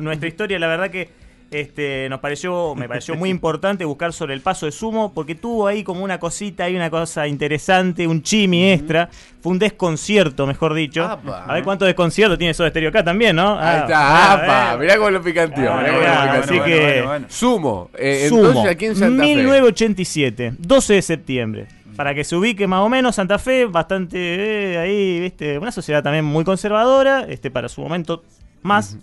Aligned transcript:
Nuestra 0.00 0.28
historia, 0.28 0.58
la 0.58 0.66
verdad 0.68 0.90
que 0.90 1.08
este, 1.50 2.08
nos 2.08 2.20
pareció, 2.20 2.74
me 2.74 2.88
pareció 2.88 3.14
muy 3.14 3.28
importante 3.30 3.84
buscar 3.84 4.14
sobre 4.14 4.32
el 4.32 4.40
paso 4.40 4.64
de 4.64 4.72
Sumo, 4.72 5.12
porque 5.12 5.34
tuvo 5.34 5.66
ahí 5.66 5.84
como 5.84 6.02
una 6.02 6.18
cosita, 6.18 6.64
ahí 6.64 6.74
una 6.74 6.88
cosa 6.88 7.26
interesante, 7.28 8.06
un 8.06 8.22
chimi 8.22 8.72
extra. 8.72 9.10
Fue 9.42 9.52
un 9.52 9.58
desconcierto, 9.58 10.46
mejor 10.46 10.72
dicho. 10.72 11.04
Apa. 11.04 11.44
A 11.44 11.52
ver 11.54 11.62
cuánto 11.64 11.84
desconcierto 11.84 12.38
tiene 12.38 12.52
eso 12.52 12.62
de 12.62 12.68
estéreo 12.68 12.88
acá 12.88 13.04
también, 13.04 13.36
¿no? 13.36 13.58
Ahí 13.58 13.76
Ah, 13.76 13.78
está, 13.82 13.98
ah, 13.98 14.32
apa, 14.72 14.78
mirá 14.80 14.96
cómo 14.96 15.10
lo 15.10 15.20
picanteó. 15.22 15.72
Ah, 15.74 15.80
mirá 15.82 15.92
bueno, 15.92 16.32
así 16.42 16.60
que- 16.60 17.04
Sumo, 17.28 17.90
eh, 17.98 18.26
Sumo, 18.30 18.46
entonces 18.46 18.70
aquí 18.72 18.86
en 18.86 18.96
Santa 18.96 19.22
Fe. 19.24 19.34
1987, 19.34 20.54
12 20.58 20.94
de 20.94 21.02
septiembre. 21.02 21.66
Para 21.96 22.14
que 22.14 22.24
se 22.24 22.34
ubique 22.34 22.66
más 22.66 22.80
o 22.80 22.88
menos, 22.88 23.16
Santa 23.16 23.38
Fe, 23.38 23.66
bastante 23.66 24.16
eh, 24.72 24.78
ahí, 24.78 25.20
viste, 25.20 25.58
una 25.58 25.70
sociedad 25.70 26.02
también 26.02 26.24
muy 26.24 26.44
conservadora, 26.44 27.26
este, 27.28 27.50
para 27.50 27.68
su 27.68 27.82
momento 27.82 28.24
más. 28.62 28.96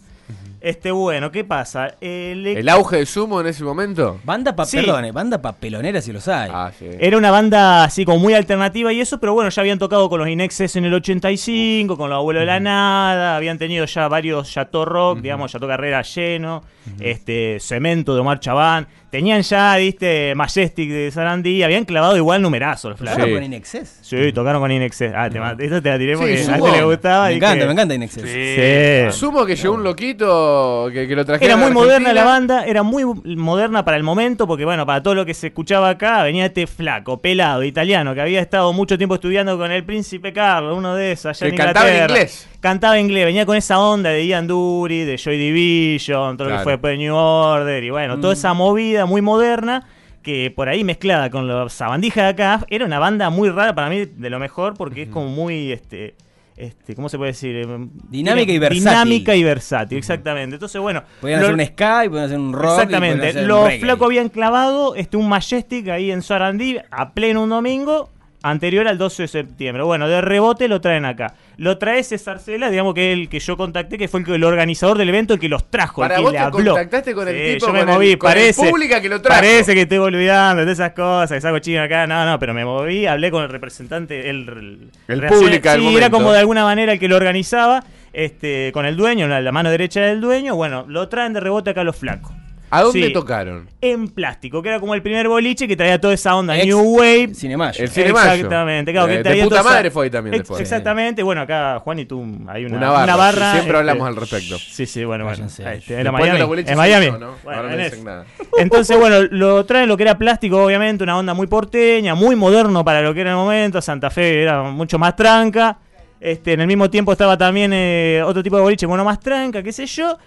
Este, 0.62 0.92
bueno, 0.92 1.32
¿qué 1.32 1.44
pasa? 1.46 1.96
El, 2.02 2.46
¿El 2.46 2.68
auge 2.68 2.98
de 2.98 3.06
Sumo 3.06 3.40
en 3.40 3.48
ese 3.48 3.64
momento? 3.64 4.20
Banda 4.26 4.56
pa 4.56 4.66
Sí. 4.66 4.78
perdone, 4.78 5.12
banda 5.14 5.42
papelonera 5.42 6.02
si 6.02 6.12
los 6.12 6.28
hay. 6.28 6.52
Ah, 6.54 6.72
sí. 6.78 6.86
Era 7.00 7.18
una 7.18 7.32
banda 7.32 7.86
así 7.86 8.04
como 8.04 8.20
muy 8.20 8.34
alternativa 8.34 8.92
y 8.92 9.00
eso, 9.00 9.20
pero 9.22 9.34
bueno, 9.34 9.50
ya 9.50 9.62
habían 9.62 9.80
tocado 9.80 10.10
con 10.10 10.20
los 10.20 10.28
Inexes 10.28 10.76
en 10.76 10.84
el 10.86 10.94
85, 10.94 11.96
con 11.98 12.10
los 12.10 12.18
Abuelos 12.18 12.42
de 12.42 12.46
la 12.48 12.60
Nada, 12.60 13.38
habían 13.38 13.58
tenido 13.58 13.86
ya 13.86 14.08
varios 14.10 14.52
Chateau 14.52 14.84
Rock, 14.84 15.20
digamos, 15.22 15.50
Chateau 15.52 15.70
Carrera 15.70 16.02
lleno, 16.02 16.64
este 17.00 17.58
Cemento 17.62 18.14
de 18.14 18.20
Omar 18.22 18.40
Chabán, 18.40 18.88
tenían 19.12 19.42
ya, 19.44 19.76
viste, 19.78 20.34
Majestic 20.36 20.90
de 20.90 21.12
Sarandí, 21.12 21.64
habían 21.64 21.86
clavado 21.86 22.18
igual 22.18 22.42
numerazos 22.42 22.92
los 22.92 23.00
¿Tocaron 23.00 23.34
con 23.34 23.44
Inexcess? 23.44 24.00
Sí, 24.02 24.34
tocaron 24.34 24.62
con 24.62 24.72
Inexes. 24.72 25.14
Ah, 25.16 25.30
te, 25.30 25.38
esta 25.66 25.82
te 25.82 25.90
la 25.90 25.98
tiré 25.98 26.14
Sí, 26.16 26.20
porque 26.20 26.34
a 26.34 26.56
este 26.58 26.72
le 26.72 26.84
gustaba. 26.84 27.28
Me 27.28 27.36
encanta, 27.36 27.66
me 27.66 27.72
encanta 27.72 27.94
Inexcess. 27.96 29.12
Sí. 29.14 29.18
Sumo 29.20 29.46
que 29.46 29.56
llegó 29.56 29.74
un 29.76 29.84
loquito 29.84 30.49
que, 30.94 31.08
que 31.08 31.16
lo 31.16 31.26
trajeron 31.26 31.46
Era 31.46 31.58
muy 31.58 31.72
moderna 31.72 32.14
la 32.14 32.24
banda, 32.24 32.66
era 32.66 32.84
muy 32.84 33.04
moderna 33.06 33.84
para 33.86 33.98
el 33.98 34.04
momento, 34.04 34.48
porque 34.48 34.66
bueno, 34.66 34.86
para 34.86 35.04
todo 35.04 35.16
lo 35.16 35.26
que 35.26 35.34
se 35.34 35.48
escuchaba 35.48 35.90
acá, 35.90 36.24
venía 36.24 36.46
este 36.46 36.68
flaco, 36.68 37.22
pelado, 37.22 37.64
italiano, 37.64 38.14
que 38.14 38.22
había 38.22 38.40
estado 38.40 38.72
mucho 38.74 38.98
tiempo 38.98 39.16
estudiando 39.16 39.58
con 39.58 39.72
el 39.72 39.84
príncipe 39.84 40.34
Carlos, 40.34 40.78
uno 40.78 40.96
de 40.96 41.14
esos 41.14 41.28
allá 41.28 41.40
Que 41.40 41.56
en 41.56 41.58
cantaba 41.58 41.88
en 41.88 41.94
Inglaterra. 41.94 42.20
inglés. 42.20 42.50
Cantaba 42.60 43.00
inglés, 43.00 43.26
venía 43.26 43.46
con 43.46 43.56
esa 43.56 43.80
onda 43.80 44.10
de 44.10 44.26
Ian 44.26 44.48
Dury, 44.48 45.06
de 45.06 45.18
Joy 45.18 45.38
Division, 45.38 46.38
todo 46.38 46.50
lo 46.50 46.58
que 46.58 46.64
fue 46.64 46.74
después 46.74 46.94
de 46.94 46.98
New 46.98 47.16
Order, 47.16 47.84
y 47.84 47.90
bueno, 47.90 48.20
toda 48.20 48.34
esa 48.34 48.54
movida 48.54 49.06
muy 49.06 49.22
moderna, 49.22 49.86
que 50.22 50.52
por 50.56 50.70
ahí 50.70 50.84
mezclada 50.84 51.30
con 51.30 51.48
los 51.48 51.72
sabandijas 51.72 52.24
de 52.24 52.30
acá, 52.30 52.66
era 52.70 52.86
una 52.86 53.00
banda 53.00 53.30
muy 53.30 53.50
rara 53.50 53.74
para 53.74 53.90
mí, 53.90 54.06
de 54.06 54.30
lo 54.30 54.40
mejor, 54.40 54.74
porque 54.76 55.04
es 55.04 55.10
como 55.10 55.28
muy, 55.28 55.72
este... 55.72 56.16
Este, 56.60 56.94
¿Cómo 56.94 57.08
se 57.08 57.18
puede 57.18 57.32
decir? 57.32 57.56
Eh, 57.56 57.66
Dinámica 58.10 58.52
y 58.52 58.60
versátil. 58.60 58.84
Dinámica 58.84 59.36
y 59.36 59.44
versátil, 59.44 59.98
exactamente. 59.98 60.56
Entonces, 60.58 60.82
bueno. 60.82 61.04
Podían 61.22 61.40
lo- 61.40 61.48
hacer 61.48 61.56
un 61.56 61.66
sky, 61.66 62.10
podían 62.10 62.26
hacer 62.26 62.38
un 62.40 62.54
rock. 62.54 62.72
Exactamente. 62.74 63.34
Los 63.46 63.74
flacos 63.76 64.06
habían 64.08 64.30
clavado 64.30 64.96
este, 64.96 65.16
un 65.18 65.30
Majestic 65.30 65.88
ahí 65.88 66.12
en 66.12 66.22
Sarandí 66.22 66.78
a 66.92 67.14
pleno 67.14 67.44
un 67.44 67.50
domingo 67.50 68.10
anterior 68.42 68.88
al 68.88 68.98
12 68.98 69.24
de 69.24 69.28
septiembre. 69.28 69.84
Bueno, 69.84 70.08
de 70.08 70.22
rebote 70.22 70.68
lo 70.68 70.80
traen 70.82 71.06
acá. 71.06 71.34
Lo 71.58 71.78
trae 71.78 72.04
César 72.04 72.40
Cela, 72.40 72.70
digamos 72.70 72.94
que 72.94 73.12
el 73.12 73.28
que 73.30 73.40
yo 73.40 73.58
contacté, 73.58 73.98
que 73.98 74.08
fue 74.08 74.22
el, 74.22 74.26
que- 74.26 74.36
el 74.36 74.44
organizador 74.46 74.98
del 74.98 75.10
evento, 75.10 75.34
el 75.34 75.40
que 75.40 75.50
los 75.50 75.70
trajo, 75.70 76.02
Para 76.02 76.16
el 76.16 76.20
que 76.20 76.24
vos 76.24 76.32
le 76.32 76.38
te 76.40 76.44
habló. 76.46 76.72
contactaste 76.74 77.14
con 77.14 77.28
el 77.28 77.36
Sí, 77.36 77.54
tipo, 77.56 77.68
yo 77.68 77.74
me 77.74 77.80
con 77.80 77.90
el- 77.90 77.96
moví, 77.96 78.16
con 78.18 78.30
el 78.32 78.36
parece. 78.38 78.70
pública 78.70 79.02
que 79.02 79.10
lo 79.10 79.22
trajo. 79.22 79.40
Parece 79.42 79.74
que 79.74 79.82
estoy 79.82 79.98
olvidando 79.98 80.66
de 80.66 80.72
esas 80.72 80.92
cosas, 80.94 81.32
que 81.32 81.42
saco 81.42 81.60
chino 81.60 81.82
acá. 81.84 82.08
No, 82.08 82.26
no, 82.26 82.40
pero 82.40 82.54
me 82.54 82.64
moví, 82.64 83.06
hablé 83.06 83.30
con 83.32 83.44
el 83.44 83.50
representante, 83.50 84.30
el, 84.30 84.90
El 85.08 85.26
pública 85.28 85.74
del 85.74 85.82
Sí, 85.82 85.88
era 85.88 86.08
momento. 86.08 86.12
como 86.12 86.32
de 86.32 86.40
alguna 86.40 86.64
manera 86.64 86.94
el 86.94 87.00
que 87.00 87.08
lo 87.10 87.18
organizaba, 87.18 87.84
este, 88.14 88.72
con 88.74 88.86
el 88.86 88.96
dueño, 88.96 89.28
la, 89.28 89.42
la 89.42 89.52
mano 89.52 89.70
derecha 89.70 90.02
del 90.02 90.22
dueño. 90.22 90.56
Bueno, 90.56 90.86
lo 90.88 91.10
traen 91.10 91.34
de 91.34 91.42
rebote 91.42 91.72
acá 91.72 91.84
los 91.84 91.96
flacos. 91.98 92.32
¿A 92.72 92.82
dónde 92.84 93.08
Sí. 93.08 93.14
tocaron? 93.14 93.68
En 93.82 94.08
plástico, 94.10 94.62
que 94.62 94.70
era 94.70 94.80
como 94.80 94.94
el 94.94 95.02
primer 95.02 95.28
boliche 95.28 95.68
que 95.68 95.76
traía 95.76 96.00
toda 96.00 96.14
esa 96.14 96.36
onda 96.36 96.56
Ex- 96.58 96.68
New 96.68 96.98
Wave. 96.98 97.32
Cinemayo. 97.34 97.84
El 97.84 97.90
Cinemayo. 97.90 98.32
Exactamente, 98.34 98.92
claro, 98.92 99.12
Eh, 99.12 99.24
que 99.24 99.30
de 99.30 99.36
puta 99.44 99.50
toda 99.50 99.62
esa- 99.62 99.70
madre 99.70 99.92
fue 99.92 100.04
ahí 100.06 100.10
también 100.12 100.34
Ex- 100.36 100.42
después. 100.42 100.62
Exactamente, 100.62 101.24
bueno, 101.24 101.42
acá 101.42 101.80
Juan 101.80 102.00
y 102.00 102.06
tú 102.06 102.24
hay 102.48 102.66
una, 102.66 102.78
Una 102.78 102.90
barra, 102.92 103.04
una 103.04 103.16
barra, 103.16 103.52
siempre 103.54 103.60
este, 103.70 103.78
hablamos 103.78 104.08
al 104.08 104.16
respecto. 104.16 104.58
Sí, 104.60 104.86
sí, 104.86 105.04
bueno, 105.04 105.26
bueno. 105.26 105.46
Este, 105.46 105.94
era 105.94 106.12
Miami. 106.12 106.40
En 106.68 106.78
Miami. 106.78 107.08
Ahora 107.08 107.64
no 107.64 107.70
en 107.72 107.84
dicen 107.84 108.04
nada. 108.04 108.26
Entonces, 108.58 108.98
bueno, 109.00 109.22
lo 109.32 109.66
traen 109.66 109.88
lo 109.90 109.98
que 109.98 110.04
era 110.04 110.18
plástico, 110.18 110.64
obviamente, 110.64 111.04
una 111.04 111.18
onda 111.18 111.34
muy 111.34 111.48
porteña, 111.48 112.14
muy 112.16 112.36
moderno 112.36 112.86
para 112.86 113.02
lo 113.02 113.14
que 113.14 113.22
era 113.22 113.32
el 113.32 113.36
momento. 113.38 113.82
Santa 113.82 114.10
Fe 114.10 114.44
era 114.44 114.62
mucho 114.64 115.00
más 115.00 115.16
tranca. 115.16 115.78
Este, 116.22 116.54
en 116.54 116.62
el 116.62 116.68
mismo 116.68 116.90
tiempo 116.90 117.14
estaba 117.14 117.38
también 117.38 117.72
eh, 117.74 118.22
otro 118.26 118.44
tipo 118.44 118.58
de 118.58 118.62
boliche, 118.62 118.86
bueno, 118.86 119.06
más 119.06 119.20
tranca, 119.22 119.64
qué 119.64 119.72
sé 119.72 119.86
yo. 119.86 120.18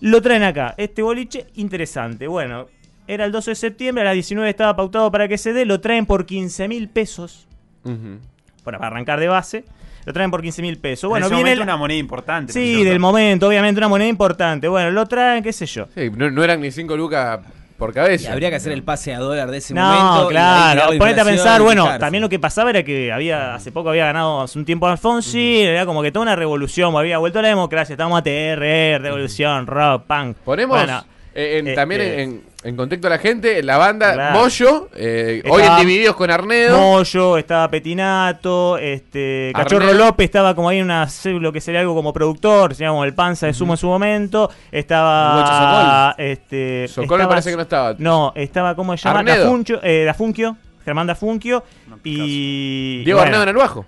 Lo 0.00 0.22
traen 0.22 0.42
acá. 0.42 0.74
Este 0.78 1.02
boliche, 1.02 1.46
interesante. 1.56 2.26
Bueno, 2.26 2.66
era 3.06 3.24
el 3.24 3.32
12 3.32 3.50
de 3.52 3.54
septiembre, 3.54 4.02
a 4.02 4.04
las 4.06 4.14
19 4.14 4.48
estaba 4.48 4.74
pautado 4.76 5.10
para 5.10 5.28
que 5.28 5.36
se 5.38 5.52
dé. 5.52 5.64
Lo 5.66 5.80
traen 5.80 6.06
por 6.06 6.26
15 6.26 6.68
mil 6.68 6.88
pesos. 6.88 7.46
Bueno, 7.84 8.18
para 8.64 8.86
arrancar 8.88 9.20
de 9.20 9.28
base. 9.28 9.64
Lo 10.06 10.12
traen 10.14 10.30
por 10.30 10.40
15 10.40 10.62
mil 10.62 10.78
pesos. 10.78 11.10
Bueno, 11.10 11.26
en 11.26 11.32
ese 11.32 11.34
viene 11.34 11.50
momento 11.50 11.62
el- 11.62 11.68
una 11.68 11.76
moneda 11.76 11.98
importante. 11.98 12.52
¿no 12.54 12.58
es 12.60 12.66
Sí, 12.78 12.84
del 12.84 12.98
momento, 12.98 13.48
obviamente, 13.48 13.78
una 13.78 13.88
moneda 13.88 14.08
importante. 14.08 14.66
Bueno, 14.68 14.90
lo 14.90 15.04
traen, 15.06 15.42
qué 15.42 15.52
sé 15.52 15.66
yo. 15.66 15.86
Sí, 15.94 16.10
no, 16.16 16.30
no 16.30 16.42
eran 16.42 16.60
ni 16.60 16.70
5 16.70 16.96
lucas 16.96 17.40
por 17.80 17.90
Y 17.90 17.94
cabeza. 17.94 18.32
habría 18.32 18.50
que 18.50 18.56
hacer 18.56 18.70
el 18.70 18.84
pase 18.84 19.12
a 19.12 19.18
dólar 19.18 19.50
de 19.50 19.58
ese 19.58 19.74
No, 19.74 19.82
momento. 19.82 20.30
y 20.30 20.34
claro, 20.34 20.82
ponete 20.98 21.20
a 21.20 21.24
pensar, 21.24 21.60
y 21.60 21.64
bueno, 21.64 21.82
fijarse. 21.82 21.98
también 22.00 22.22
lo 22.22 22.28
que 22.28 22.38
pasaba 22.38 22.70
era 22.70 22.84
que 22.84 23.10
había, 23.10 23.54
hace 23.56 23.72
poco 23.72 23.88
había 23.90 24.04
ganado 24.04 24.42
hace 24.42 24.56
un 24.58 24.64
tiempo 24.64 24.86
Alfonsi, 24.86 25.62
era 25.62 25.84
como 25.86 26.00
que 26.02 26.12
toda 26.12 26.22
una 26.22 26.36
revolución, 26.36 26.94
había 26.96 27.18
vuelto 27.18 27.40
a 27.40 27.42
la 27.42 27.48
democracia, 27.48 27.94
estábamos 27.94 28.20
a 28.20 28.22
TR, 28.22 29.00
revolución, 29.02 29.66
rock, 29.66 30.04
punk. 30.06 30.36
Ponemos 30.44 30.76
Bueno, 30.78 31.04
eh, 31.34 31.58
en- 31.58 31.66
este- 31.68 31.74
también 31.74 32.00
en, 32.02 32.42
en 32.62 32.76
contexto 32.76 33.06
a 33.06 33.10
la 33.10 33.18
gente, 33.18 33.62
la 33.62 33.78
banda 33.78 34.12
Claro. 34.12 34.38
Moyo, 34.40 34.88
eh, 34.94 35.42
hoy 35.48 35.62
en 35.62 35.76
Divididos 35.78 36.14
con 36.14 36.30
Arnedo. 36.30 36.78
Moyo, 36.78 37.38
estaba 37.38 37.70
Petinato, 37.70 38.76
este 38.76 39.50
Cachorro 39.54 39.86
Arnedo. 39.86 40.06
López 40.06 40.24
estaba 40.26 40.54
como 40.54 40.68
ahí 40.68 40.78
en 40.78 40.84
una 40.84 41.08
lo 41.24 41.52
que 41.52 41.60
sería 41.62 41.80
algo 41.80 41.94
como 41.94 42.12
productor, 42.12 42.74
se 42.74 42.82
llama 42.84 42.92
como 42.94 43.04
el 43.04 43.14
panza 43.14 43.46
de 43.46 43.54
sumo 43.54 43.72
en 43.72 43.76
su 43.78 43.86
momento, 43.86 44.50
estaba 44.70 46.14
este 46.18 46.86
Socol 46.88 47.08
me 47.08 47.14
estaba- 47.14 47.28
parece 47.30 47.50
que 47.50 47.56
no 47.56 47.62
estaba. 47.62 47.94
No, 47.98 48.32
estaba 48.34 48.74
¿cómo 48.74 48.94
se 48.96 49.04
llama? 49.08 49.20
Arnedo. 49.20 49.44
Dafuncio, 49.44 49.80
eh, 49.82 50.04
Dafunquio, 50.04 50.56
Germán 50.84 51.06
Dafunquio 51.06 51.64
No, 51.88 51.98
y 52.04 53.02
Diego 53.04 53.20
bueno, 53.20 53.28
Arnedo 53.36 53.42
en 53.44 53.48
el 53.48 53.56
bajo. 53.56 53.84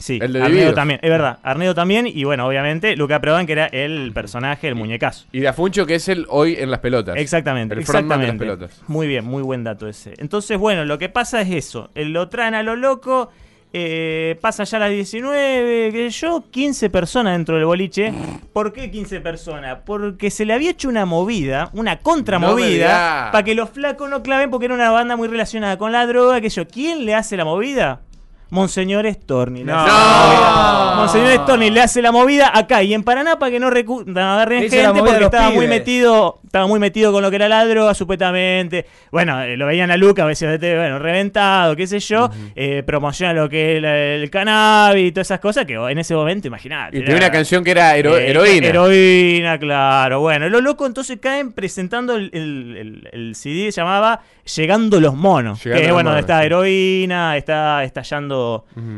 Sí, 0.00 0.18
El 0.20 0.32
de 0.32 0.42
Arnedo 0.42 0.74
también, 0.74 0.98
es 1.02 1.10
verdad. 1.10 1.38
Arnedo 1.42 1.74
también, 1.74 2.06
y 2.08 2.24
bueno, 2.24 2.46
obviamente, 2.46 2.96
Luca 2.96 3.20
Prodan, 3.20 3.46
que 3.46 3.52
era 3.52 3.66
el 3.66 4.10
personaje, 4.12 4.66
el 4.66 4.74
muñecazo. 4.74 5.26
Y 5.30 5.38
de 5.40 5.46
Afuncho, 5.48 5.86
que 5.86 5.94
es 5.94 6.08
el 6.08 6.26
hoy 6.28 6.56
en 6.58 6.70
las 6.70 6.80
pelotas. 6.80 7.16
Exactamente, 7.16 7.74
El 7.74 7.84
frontman 7.84 8.20
de 8.20 8.26
las 8.26 8.34
exactamente. 8.34 8.58
pelotas. 8.66 8.88
Muy 8.88 9.06
bien, 9.06 9.24
muy 9.24 9.42
buen 9.42 9.62
dato 9.62 9.86
ese. 9.86 10.14
Entonces, 10.18 10.58
bueno, 10.58 10.84
lo 10.84 10.98
que 10.98 11.08
pasa 11.08 11.40
es 11.42 11.50
eso. 11.50 11.90
eh, 11.94 12.04
Lo 12.06 12.28
traen 12.28 12.54
a 12.54 12.62
lo 12.62 12.76
loco, 12.76 13.30
eh, 13.72 14.36
pasa 14.40 14.64
ya 14.64 14.78
a 14.78 14.80
las 14.80 14.90
19, 14.90 15.90
que 15.92 16.10
yo, 16.10 16.44
15 16.50 16.90
personas 16.90 17.34
dentro 17.34 17.54
del 17.56 17.66
boliche. 17.66 18.12
¿Por 18.52 18.72
qué 18.72 18.90
15 18.90 19.20
personas? 19.20 19.78
Porque 19.84 20.30
se 20.30 20.44
le 20.44 20.54
había 20.54 20.70
hecho 20.70 20.88
una 20.88 21.04
movida, 21.04 21.70
una 21.74 21.98
contramovida, 21.98 23.28
para 23.32 23.44
que 23.44 23.54
los 23.54 23.70
flacos 23.70 24.08
no 24.10 24.22
claven 24.22 24.50
porque 24.50 24.66
era 24.66 24.74
una 24.74 24.90
banda 24.90 25.16
muy 25.16 25.28
relacionada 25.28 25.78
con 25.78 25.92
la 25.92 26.06
droga, 26.06 26.40
que 26.40 26.48
yo, 26.48 26.66
¿quién 26.66 27.04
le 27.04 27.14
hace 27.14 27.36
la 27.36 27.44
movida? 27.44 28.00
Monseñor 28.50 29.06
Storni. 29.12 29.64
No. 29.64 29.76
Monseñor 30.96 31.32
Storni 31.44 31.70
le 31.70 31.80
hace 31.80 32.02
la 32.02 32.12
movida 32.12 32.50
acá 32.56 32.82
y 32.82 32.92
en 32.94 33.02
Paraná 33.04 33.38
para 33.38 33.50
que 33.52 33.60
no, 33.60 33.70
recu- 33.70 34.04
no 34.04 34.20
agarren 34.20 34.68
gente 34.70 34.98
porque 35.00 35.24
estaba 35.24 35.50
muy 35.50 35.66
metido, 35.66 36.40
estaba 36.44 36.66
muy 36.66 36.78
metido 36.80 37.12
con 37.12 37.22
lo 37.22 37.30
que 37.30 37.36
era 37.36 37.48
la 37.48 37.64
droga, 37.64 37.94
supuestamente. 37.94 38.86
Bueno, 39.10 39.40
eh, 39.42 39.56
lo 39.56 39.66
veían 39.66 39.90
a 39.90 39.96
Luca, 39.96 40.22
a 40.24 40.26
veces 40.26 40.58
bueno, 40.60 40.98
reventado, 40.98 41.76
qué 41.76 41.86
sé 41.86 42.00
yo. 42.00 42.28
eh, 42.54 42.82
promociona 42.84 43.32
lo 43.32 43.48
que 43.48 43.78
es 43.78 43.84
el 44.22 44.30
cannabis 44.30 45.08
y 45.08 45.12
todas 45.12 45.28
esas 45.28 45.40
cosas 45.40 45.64
que 45.64 45.74
en 45.74 45.98
ese 45.98 46.14
momento, 46.14 46.48
imagínate. 46.48 46.98
Y 46.98 47.00
tenía 47.02 47.16
una 47.16 47.30
canción 47.30 47.64
que 47.64 47.70
era 47.70 47.96
hero- 47.96 48.16
eh, 48.18 48.30
heroína. 48.30 48.66
Heroína, 48.66 49.58
claro. 49.58 50.20
Bueno, 50.20 50.48
lo 50.48 50.60
loco 50.60 50.86
entonces 50.86 51.18
caen 51.20 51.52
presentando 51.52 52.14
el, 52.16 52.30
el- 52.32 53.08
el- 53.12 53.34
CD 53.34 53.70
llamaba 53.70 54.20
Llegando 54.56 55.00
los 55.00 55.14
monos. 55.14 55.62
Llegando 55.62 55.80
que 55.80 55.86
los 55.86 55.94
bueno, 55.94 56.10
monos, 56.10 56.20
está 56.22 56.40
sí. 56.40 56.46
heroína, 56.46 57.36
está 57.36 57.84
estallando, 57.84 58.39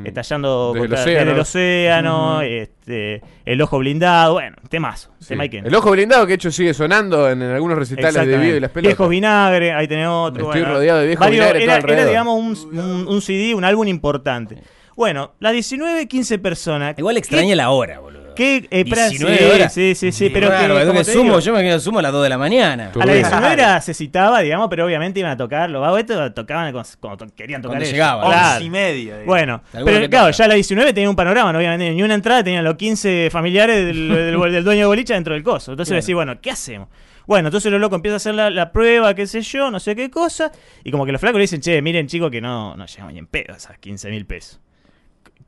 Estallando 0.05 0.73
Desde 0.75 0.85
el 0.85 0.91
contra- 0.91 1.01
océano. 1.03 1.19
desde 1.21 1.33
el 1.33 1.39
océano, 1.41 2.41
este, 2.43 3.23
el 3.45 3.61
ojo 3.63 3.79
blindado, 3.79 4.35
bueno, 4.35 4.57
temazo. 4.69 5.11
Sí. 5.19 5.29
tema 5.29 5.43
hay 5.45 5.49
que- 5.49 5.59
El 5.59 5.75
ojo 5.75 5.91
blindado, 5.91 6.25
que 6.27 6.31
de 6.31 6.35
hecho 6.35 6.51
sigue 6.51 6.75
sonando 6.75 7.29
en, 7.31 7.43
en 7.43 7.51
algunos 7.51 7.79
recitales 7.79 8.15
de 8.15 8.39
video 8.39 8.57
y 8.57 8.61
las 8.61 8.71
pelotas. 8.71 8.89
Viejos 8.91 9.09
vinagre, 9.09 9.73
ahí 9.73 9.89
tenés 9.89 10.09
otro. 10.09 10.45
Estoy 10.45 10.61
bueno, 10.63 10.75
rodeado 10.77 11.01
de 11.01 11.07
viejos 11.07 11.27
varios- 11.27 11.53
vinagre 11.55 11.93
era, 11.95 12.07
digamos, 12.07 12.39
un, 12.65 12.79
un- 12.79 13.09
un 13.09 13.21
CD, 13.23 13.55
un 13.55 13.65
álbum 13.65 13.87
importante. 13.89 14.59
Bueno, 14.97 15.33
las 15.41 15.53
19, 15.53 16.07
15 16.07 16.39
personas. 16.39 16.95
Igual 16.99 17.15
¿Qué 17.15 17.21
extraña 17.21 17.55
la 17.57 17.71
hora, 17.71 17.99
boludo. 18.01 18.22
¿Qué? 18.35 18.67
Eh, 18.71 18.85
pra- 18.85 19.09
19 19.09 19.37
sí, 19.39 19.45
horas. 19.45 19.73
sí, 19.75 19.95
sí, 19.95 20.13
sí, 20.13 20.31
pero 20.31 20.49
Claro, 20.49 20.75
que, 20.93 20.99
te 21.05 21.13
sumo, 21.13 21.25
digo, 21.25 21.41
yo 21.41 21.53
me 21.55 21.63
quedo 21.63 21.81
sumo 21.81 21.99
a 21.99 22.03
las 22.03 22.13
2 22.13 22.23
de 22.23 22.29
la 22.29 22.39
mañana. 22.39 22.85
a 22.85 22.87
las 22.87 22.93
Claro. 22.93 23.13
19 23.13 23.53
horas 23.53 23.85
se 23.85 23.95
citaba, 23.95 24.41
digamos, 24.41 24.69
pero 24.71 24.85
obviamente 24.87 25.21
iban 25.21 25.33
a 25.33 25.37
tocar. 25.37 25.71
Los 25.71 25.81
vagos 25.83 26.01
estos 26.01 26.35
tocaban 26.35 26.73
cuando, 27.01 27.27
querían 27.35 27.63
tocar 27.63 27.73
Cuando 27.79 27.85
ellos. 27.85 27.93
llegaban. 27.93 28.27
Claro. 28.29 28.53
Once 28.55 28.65
y 28.65 28.71
media. 28.71 29.15
digo. 29.19 29.27
Bueno, 29.27 29.63
pero 29.73 30.09
claro, 30.11 30.31
ya 30.31 30.45
a 30.45 30.49
las 30.49 30.55
19 30.57 30.93
tenía 30.93 31.11
un 31.11 31.17
panorama, 31.17 31.53
¿no? 31.53 31.59
obviamente, 31.59 31.91
ni 31.91 32.03
una 32.03 32.15
entrada, 32.15 32.43
tenían 32.45 32.65
los 32.65 32.75
15 32.77 33.29
familiares 33.31 33.77
del, 33.87 34.09
del- 34.09 34.53
del 34.53 34.65
dueño 34.65 34.81
de 34.81 34.87
boliche 34.87 35.15
dentro 35.15 35.35
del 35.35 35.43
coso. 35.43 35.73
Entonces 35.73 35.91
Claro. 35.93 36.03
decís, 36.03 36.15
bueno, 36.15 36.41
¿qué 36.41 36.51
hacemos? 36.51 36.89
Bueno, 37.25 37.49
entonces 37.49 37.71
los 37.71 37.81
locos 37.81 37.97
empiezan 37.99 38.15
a 38.15 38.17
hacer 38.17 38.35
la, 38.35 38.51
la 38.51 38.73
prueba, 38.73 39.15
qué 39.15 39.29
sé 39.29 39.43
yo, 39.43 39.71
no 39.71 39.79
sé 39.79 39.95
qué 39.95 40.11
cosa, 40.11 40.51
y 40.83 40.91
como 40.91 41.07
que 41.07 41.13
los 41.13 41.21
flacos 41.21 41.39
le 41.39 41.43
dicen, 41.43 41.61
che, 41.61 41.81
miren 41.81 42.09
chicos 42.09 42.33
que 42.33 42.41
no, 42.41 42.75
no 42.77 42.85
llegamos 42.85 43.13
ni 43.13 43.21
en 43.21 43.29
pedo 43.29 43.55
a 43.55 43.57
esas 43.59 43.79
15 43.79 44.11
mil 44.11 44.27
pesos. 44.27 44.59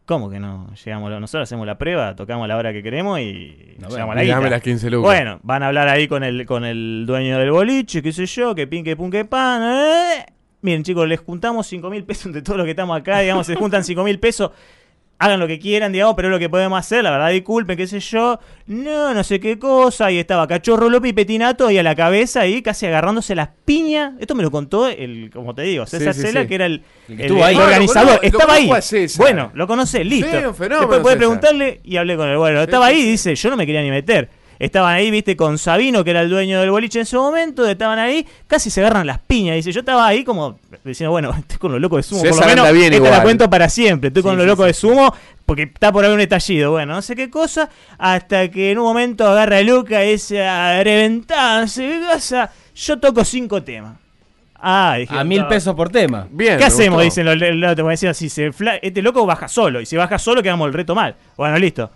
¿Cómo 0.06 0.28
que 0.28 0.38
no 0.38 0.68
llegamos? 0.84 1.10
Nosotros 1.18 1.48
hacemos 1.48 1.66
la 1.66 1.78
prueba, 1.78 2.14
tocamos 2.14 2.46
la 2.46 2.58
hora 2.58 2.72
que 2.74 2.82
queremos 2.82 3.20
y 3.20 3.76
No, 3.78 3.88
llegamos 3.88 4.14
bueno, 4.14 4.36
a 4.36 4.40
la 4.40 4.50
las 4.50 4.62
15 4.62 4.90
lucas. 4.90 5.04
Bueno, 5.04 5.40
van 5.42 5.62
a 5.62 5.68
hablar 5.68 5.88
ahí 5.88 6.08
con 6.08 6.22
el, 6.22 6.44
con 6.44 6.64
el 6.64 7.04
dueño 7.06 7.38
del 7.38 7.50
boliche, 7.50 8.02
qué 8.02 8.12
sé 8.12 8.26
yo, 8.26 8.54
que 8.54 8.66
pin, 8.66 8.84
que 8.84 8.96
pun, 8.96 9.10
que 9.10 9.24
pan. 9.24 9.62
eh. 9.62 10.26
Miren, 10.60 10.82
chicos, 10.82 11.08
les 11.08 11.20
juntamos 11.20 11.66
5 11.66 11.88
mil 11.90 12.04
pesos 12.04 12.26
entre 12.26 12.42
todos 12.42 12.58
los 12.58 12.64
que 12.64 12.70
estamos 12.70 12.98
acá, 12.98 13.20
digamos, 13.20 13.46
se 13.46 13.54
juntan 13.54 13.82
5 13.82 14.04
mil 14.04 14.18
pesos. 14.18 14.50
Hagan 15.24 15.40
lo 15.40 15.46
que 15.46 15.58
quieran, 15.58 15.90
digamos, 15.92 16.14
pero 16.16 16.28
es 16.28 16.32
lo 16.32 16.38
que 16.38 16.48
podemos 16.50 16.78
hacer, 16.78 17.02
la 17.02 17.10
verdad, 17.10 17.30
disculpen, 17.30 17.76
qué 17.76 17.86
sé 17.86 18.00
yo. 18.00 18.38
No, 18.66 19.14
no 19.14 19.24
sé 19.24 19.40
qué 19.40 19.58
cosa. 19.58 20.10
Y 20.10 20.18
estaba 20.18 20.46
Cachorro 20.46 20.88
López 20.90 21.10
y 21.10 21.12
Petinato 21.14 21.66
ahí 21.66 21.78
a 21.78 21.82
la 21.82 21.94
cabeza, 21.94 22.40
ahí 22.40 22.60
casi 22.62 22.86
agarrándose 22.86 23.34
las 23.34 23.48
piñas. 23.64 24.12
Esto 24.20 24.34
me 24.34 24.42
lo 24.42 24.50
contó 24.50 24.86
el, 24.88 25.30
como 25.32 25.54
te 25.54 25.62
digo, 25.62 25.86
César 25.86 26.12
Sí, 26.14 26.20
sí, 26.20 26.26
Cela, 26.26 26.42
sí. 26.42 26.48
que 26.48 26.54
era 26.56 26.66
el, 26.66 26.82
ahí. 27.42 27.54
lo 27.56 27.64
organizador. 27.64 28.18
conozco- 28.20 28.22
lo 28.22 28.38
estaba 28.38 28.54
ahí. 28.54 28.70
Bueno, 29.16 29.50
lo 29.54 29.66
conocés, 29.66 30.06
listo. 30.06 30.54
Fenómeno, 30.54 30.80
Después 30.80 31.00
puede 31.00 31.16
preguntarle 31.16 31.80
y 31.84 31.96
hablé 31.96 32.16
con 32.16 32.28
él. 32.28 32.36
Bueno, 32.36 32.60
estaba 32.62 32.86
ahí 32.86 33.02
dice, 33.02 33.34
yo 33.34 33.50
no 33.50 33.56
me 33.56 33.64
quería 33.66 33.82
ni 33.82 33.90
meter. 33.90 34.28
Estaban 34.58 34.94
ahí, 34.94 35.10
viste, 35.10 35.36
con 35.36 35.58
Sabino, 35.58 36.04
que 36.04 36.10
era 36.10 36.20
el 36.22 36.30
dueño 36.30 36.60
del 36.60 36.70
boliche 36.70 36.98
en 37.00 37.02
ese 37.02 37.16
momento, 37.16 37.66
estaban 37.66 37.98
ahí, 37.98 38.26
casi 38.46 38.70
se 38.70 38.80
agarran 38.80 39.06
las 39.06 39.18
piñas. 39.18 39.56
Dice, 39.56 39.72
yo 39.72 39.80
estaba 39.80 40.06
ahí 40.06 40.24
como 40.24 40.58
diciendo, 40.84 41.10
bueno, 41.10 41.30
estoy 41.38 41.58
con 41.58 41.72
los 41.72 41.80
locos 41.80 41.98
de 41.98 42.02
sumo. 42.04 42.20
por 42.22 42.28
César 42.30 42.42
lo 42.44 42.48
menos, 42.50 42.66
anda 42.66 42.72
bien 42.72 42.92
esta 42.92 43.02
la 43.02 43.08
igual. 43.08 43.22
cuento 43.22 43.50
para 43.50 43.68
siempre. 43.68 44.08
Estoy 44.08 44.22
con 44.22 44.36
los 44.36 44.44
sí, 44.44 44.48
locos 44.48 44.64
sí. 44.64 44.68
de 44.68 44.74
sumo 44.74 45.14
porque 45.44 45.62
está 45.64 45.90
por 45.92 46.04
haber 46.04 46.14
un 46.14 46.20
estallido. 46.20 46.70
Bueno, 46.70 46.94
no 46.94 47.02
sé 47.02 47.14
qué 47.16 47.28
cosa. 47.30 47.68
Hasta 47.98 48.48
que 48.50 48.70
en 48.70 48.78
un 48.78 48.84
momento 48.84 49.26
agarra 49.28 49.58
a 49.58 49.62
Luca 49.62 50.04
y 50.04 50.12
dice, 50.12 50.44
a 50.46 50.82
reventar, 50.82 51.62
no 51.62 51.68
sé 51.68 51.82
qué 51.86 52.00
cosa. 52.12 52.50
Yo 52.76 52.98
toco 52.98 53.24
cinco 53.24 53.62
temas. 53.62 53.96
Ah, 54.66 54.96
dije, 54.98 55.14
A 55.14 55.24
mil 55.24 55.42
no. 55.42 55.48
pesos 55.48 55.74
por 55.74 55.90
tema. 55.90 56.26
Bien. 56.30 56.56
¿Qué 56.56 56.64
hacemos? 56.64 57.02
gustó. 57.02 57.04
Dicen 57.04 57.26
los 57.26 57.36
los- 57.36 57.76
los- 57.76 57.88
decir 57.88 58.08
así, 58.08 58.28
se 58.30 58.50
fla- 58.50 58.78
este 58.80 59.02
loco 59.02 59.26
baja 59.26 59.46
solo, 59.46 59.80
y 59.80 59.84
si 59.86 59.94
baja 59.96 60.18
solo 60.18 60.42
quedamos 60.42 60.66
el 60.68 60.72
reto 60.72 60.94
mal. 60.94 61.16
Bueno, 61.36 61.58
listo. 61.58 61.90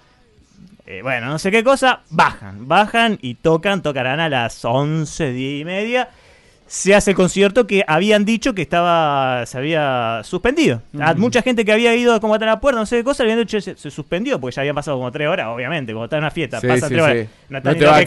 Eh, 0.91 1.03
bueno, 1.03 1.27
no 1.27 1.39
sé 1.39 1.51
qué 1.51 1.63
cosa, 1.63 2.01
bajan, 2.09 2.67
bajan 2.67 3.19
y 3.21 3.35
tocan, 3.35 3.83
tocarán 3.83 4.21
a 4.21 4.31
las 4.31 4.65
11, 4.65 5.33
10 5.33 5.61
y 5.61 5.65
media. 5.67 6.09
Se 6.67 6.95
hace 6.95 7.11
el 7.11 7.17
concierto 7.17 7.67
que 7.67 7.85
habían 7.87 8.25
dicho 8.25 8.55
que 8.55 8.63
estaba 8.63 9.45
se 9.45 9.59
había 9.59 10.23
suspendido. 10.25 10.81
A 10.99 11.13
mucha 11.15 11.43
gente 11.43 11.67
que 11.67 11.73
había 11.73 11.95
ido 11.95 12.19
como 12.23 12.35
a 12.35 12.39
la 12.39 12.59
puerta, 12.59 12.81
no 12.81 12.87
sé 12.87 12.97
qué 12.97 13.05
cosa, 13.05 13.23
le 13.23 13.33
habían 13.33 13.47
dicho 13.47 13.61
se, 13.61 13.77
se 13.77 13.91
suspendió, 13.91 14.41
porque 14.41 14.57
ya 14.57 14.63
habían 14.63 14.75
pasado 14.77 14.97
como 14.97 15.13
tres 15.13 15.29
horas, 15.29 15.49
obviamente, 15.49 15.93
como 15.93 16.05
está 16.05 16.17
en 16.17 16.23
una 16.25 16.31
fiesta, 16.31 16.59
Sí, 16.61 16.67
pasa 16.67 16.89
sí, 16.89 16.95
tres 16.95 17.05
horas, 17.05 17.17
sí. 17.23 17.29
no 17.51 17.61
te 17.63 17.85
va 17.85 17.93
a 17.93 17.99
hay 17.99 18.05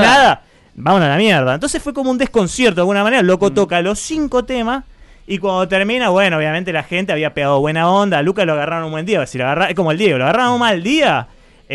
nada. 0.00 0.42
vámonos 0.74 1.06
a 1.06 1.10
la 1.10 1.16
mierda. 1.18 1.52
Entonces 1.54 1.82
fue 1.82 1.92
como 1.92 2.10
un 2.10 2.16
desconcierto 2.18 2.76
de 2.76 2.80
alguna 2.82 3.02
manera, 3.02 3.20
el 3.20 3.26
loco 3.26 3.50
toca 3.52 3.80
los 3.82 3.98
cinco 3.98 4.42
temas. 4.46 4.84
Y 5.26 5.36
cuando 5.38 5.68
termina, 5.68 6.08
bueno, 6.08 6.38
obviamente 6.38 6.72
la 6.72 6.82
gente 6.82 7.12
había 7.12 7.34
pegado 7.34 7.60
buena 7.60 7.90
onda. 7.90 8.18
A 8.18 8.22
Lucas 8.22 8.46
lo 8.46 8.54
agarraron 8.54 8.86
un 8.86 8.90
buen 8.92 9.04
día. 9.06 9.24
Si 9.26 9.36
lo 9.38 9.44
agarra- 9.44 9.68
es 9.68 9.74
como 9.74 9.92
el 9.92 9.98
Diego, 9.98 10.16
lo 10.18 10.24
agarraron 10.24 10.54
un 10.54 10.60
mal 10.60 10.82
día, 10.82 11.28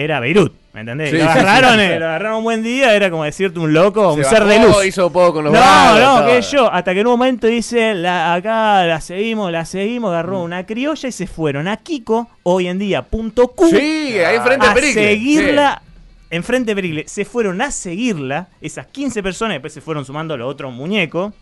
era 0.03 0.19
Beirut. 0.19 0.53
¿Me 0.73 0.81
entendés? 0.81 1.09
Sí, 1.09 1.17
lo 1.17 1.23
sí, 1.23 1.27
agarraron, 1.29 1.79
sí. 1.79 1.85
eh, 1.85 1.99
lo 1.99 2.05
agarraron 2.05 2.37
un 2.37 2.43
buen 2.43 2.61
día, 2.63 2.93
era 2.93 3.09
como 3.09 3.23
decirte 3.23 3.59
un 3.59 3.73
loco, 3.73 4.13
Se 4.13 4.19
un 4.19 4.25
ser 4.25 4.43
de 4.45 4.59
luz. 4.59 4.85
hizo 4.85 5.11
poco 5.11 5.33
con 5.33 5.45
los 5.45 5.53
No, 5.53 5.59
brazos, 5.59 5.99
no, 5.99 6.17
todo. 6.19 6.27
que 6.27 6.41
yo, 6.43 6.71
hasta 6.71 6.93
que 6.93 6.99
en 6.99 7.07
un 7.07 7.13
momento 7.13 7.47
dice, 7.47 7.95
la, 7.95 8.33
acá 8.35 8.85
la 8.85 9.01
seguimos, 9.01 9.51
la 9.51 9.65
seguimos, 9.65 10.11
agarró 10.11 10.41
una 10.43 10.67
criolla 10.67 11.09
y 11.09 11.11
se 11.11 11.25
fueron 11.25 11.67
a 11.67 11.77
Kiko, 11.77 12.27
hoy 12.43 12.67
en 12.67 12.77
día, 12.77 13.01
punto 13.01 13.47
Q, 13.47 13.69
Sí, 13.71 13.77
ahí 14.19 14.35
enfrente 14.35 14.67
a 14.67 14.75
seguirla, 14.75 15.81
enfrente 16.29 16.71
de 16.71 16.75
Pericle, 16.75 17.07
se 17.07 17.25
fueron 17.25 17.59
a 17.61 17.71
seguirla, 17.71 18.49
esas 18.61 18.85
15 18.85 19.23
personas, 19.23 19.55
después 19.55 19.73
se 19.73 19.81
fueron 19.81 20.05
sumando 20.05 20.37
los 20.37 20.47
otros 20.51 20.71
muñecos, 20.71 21.33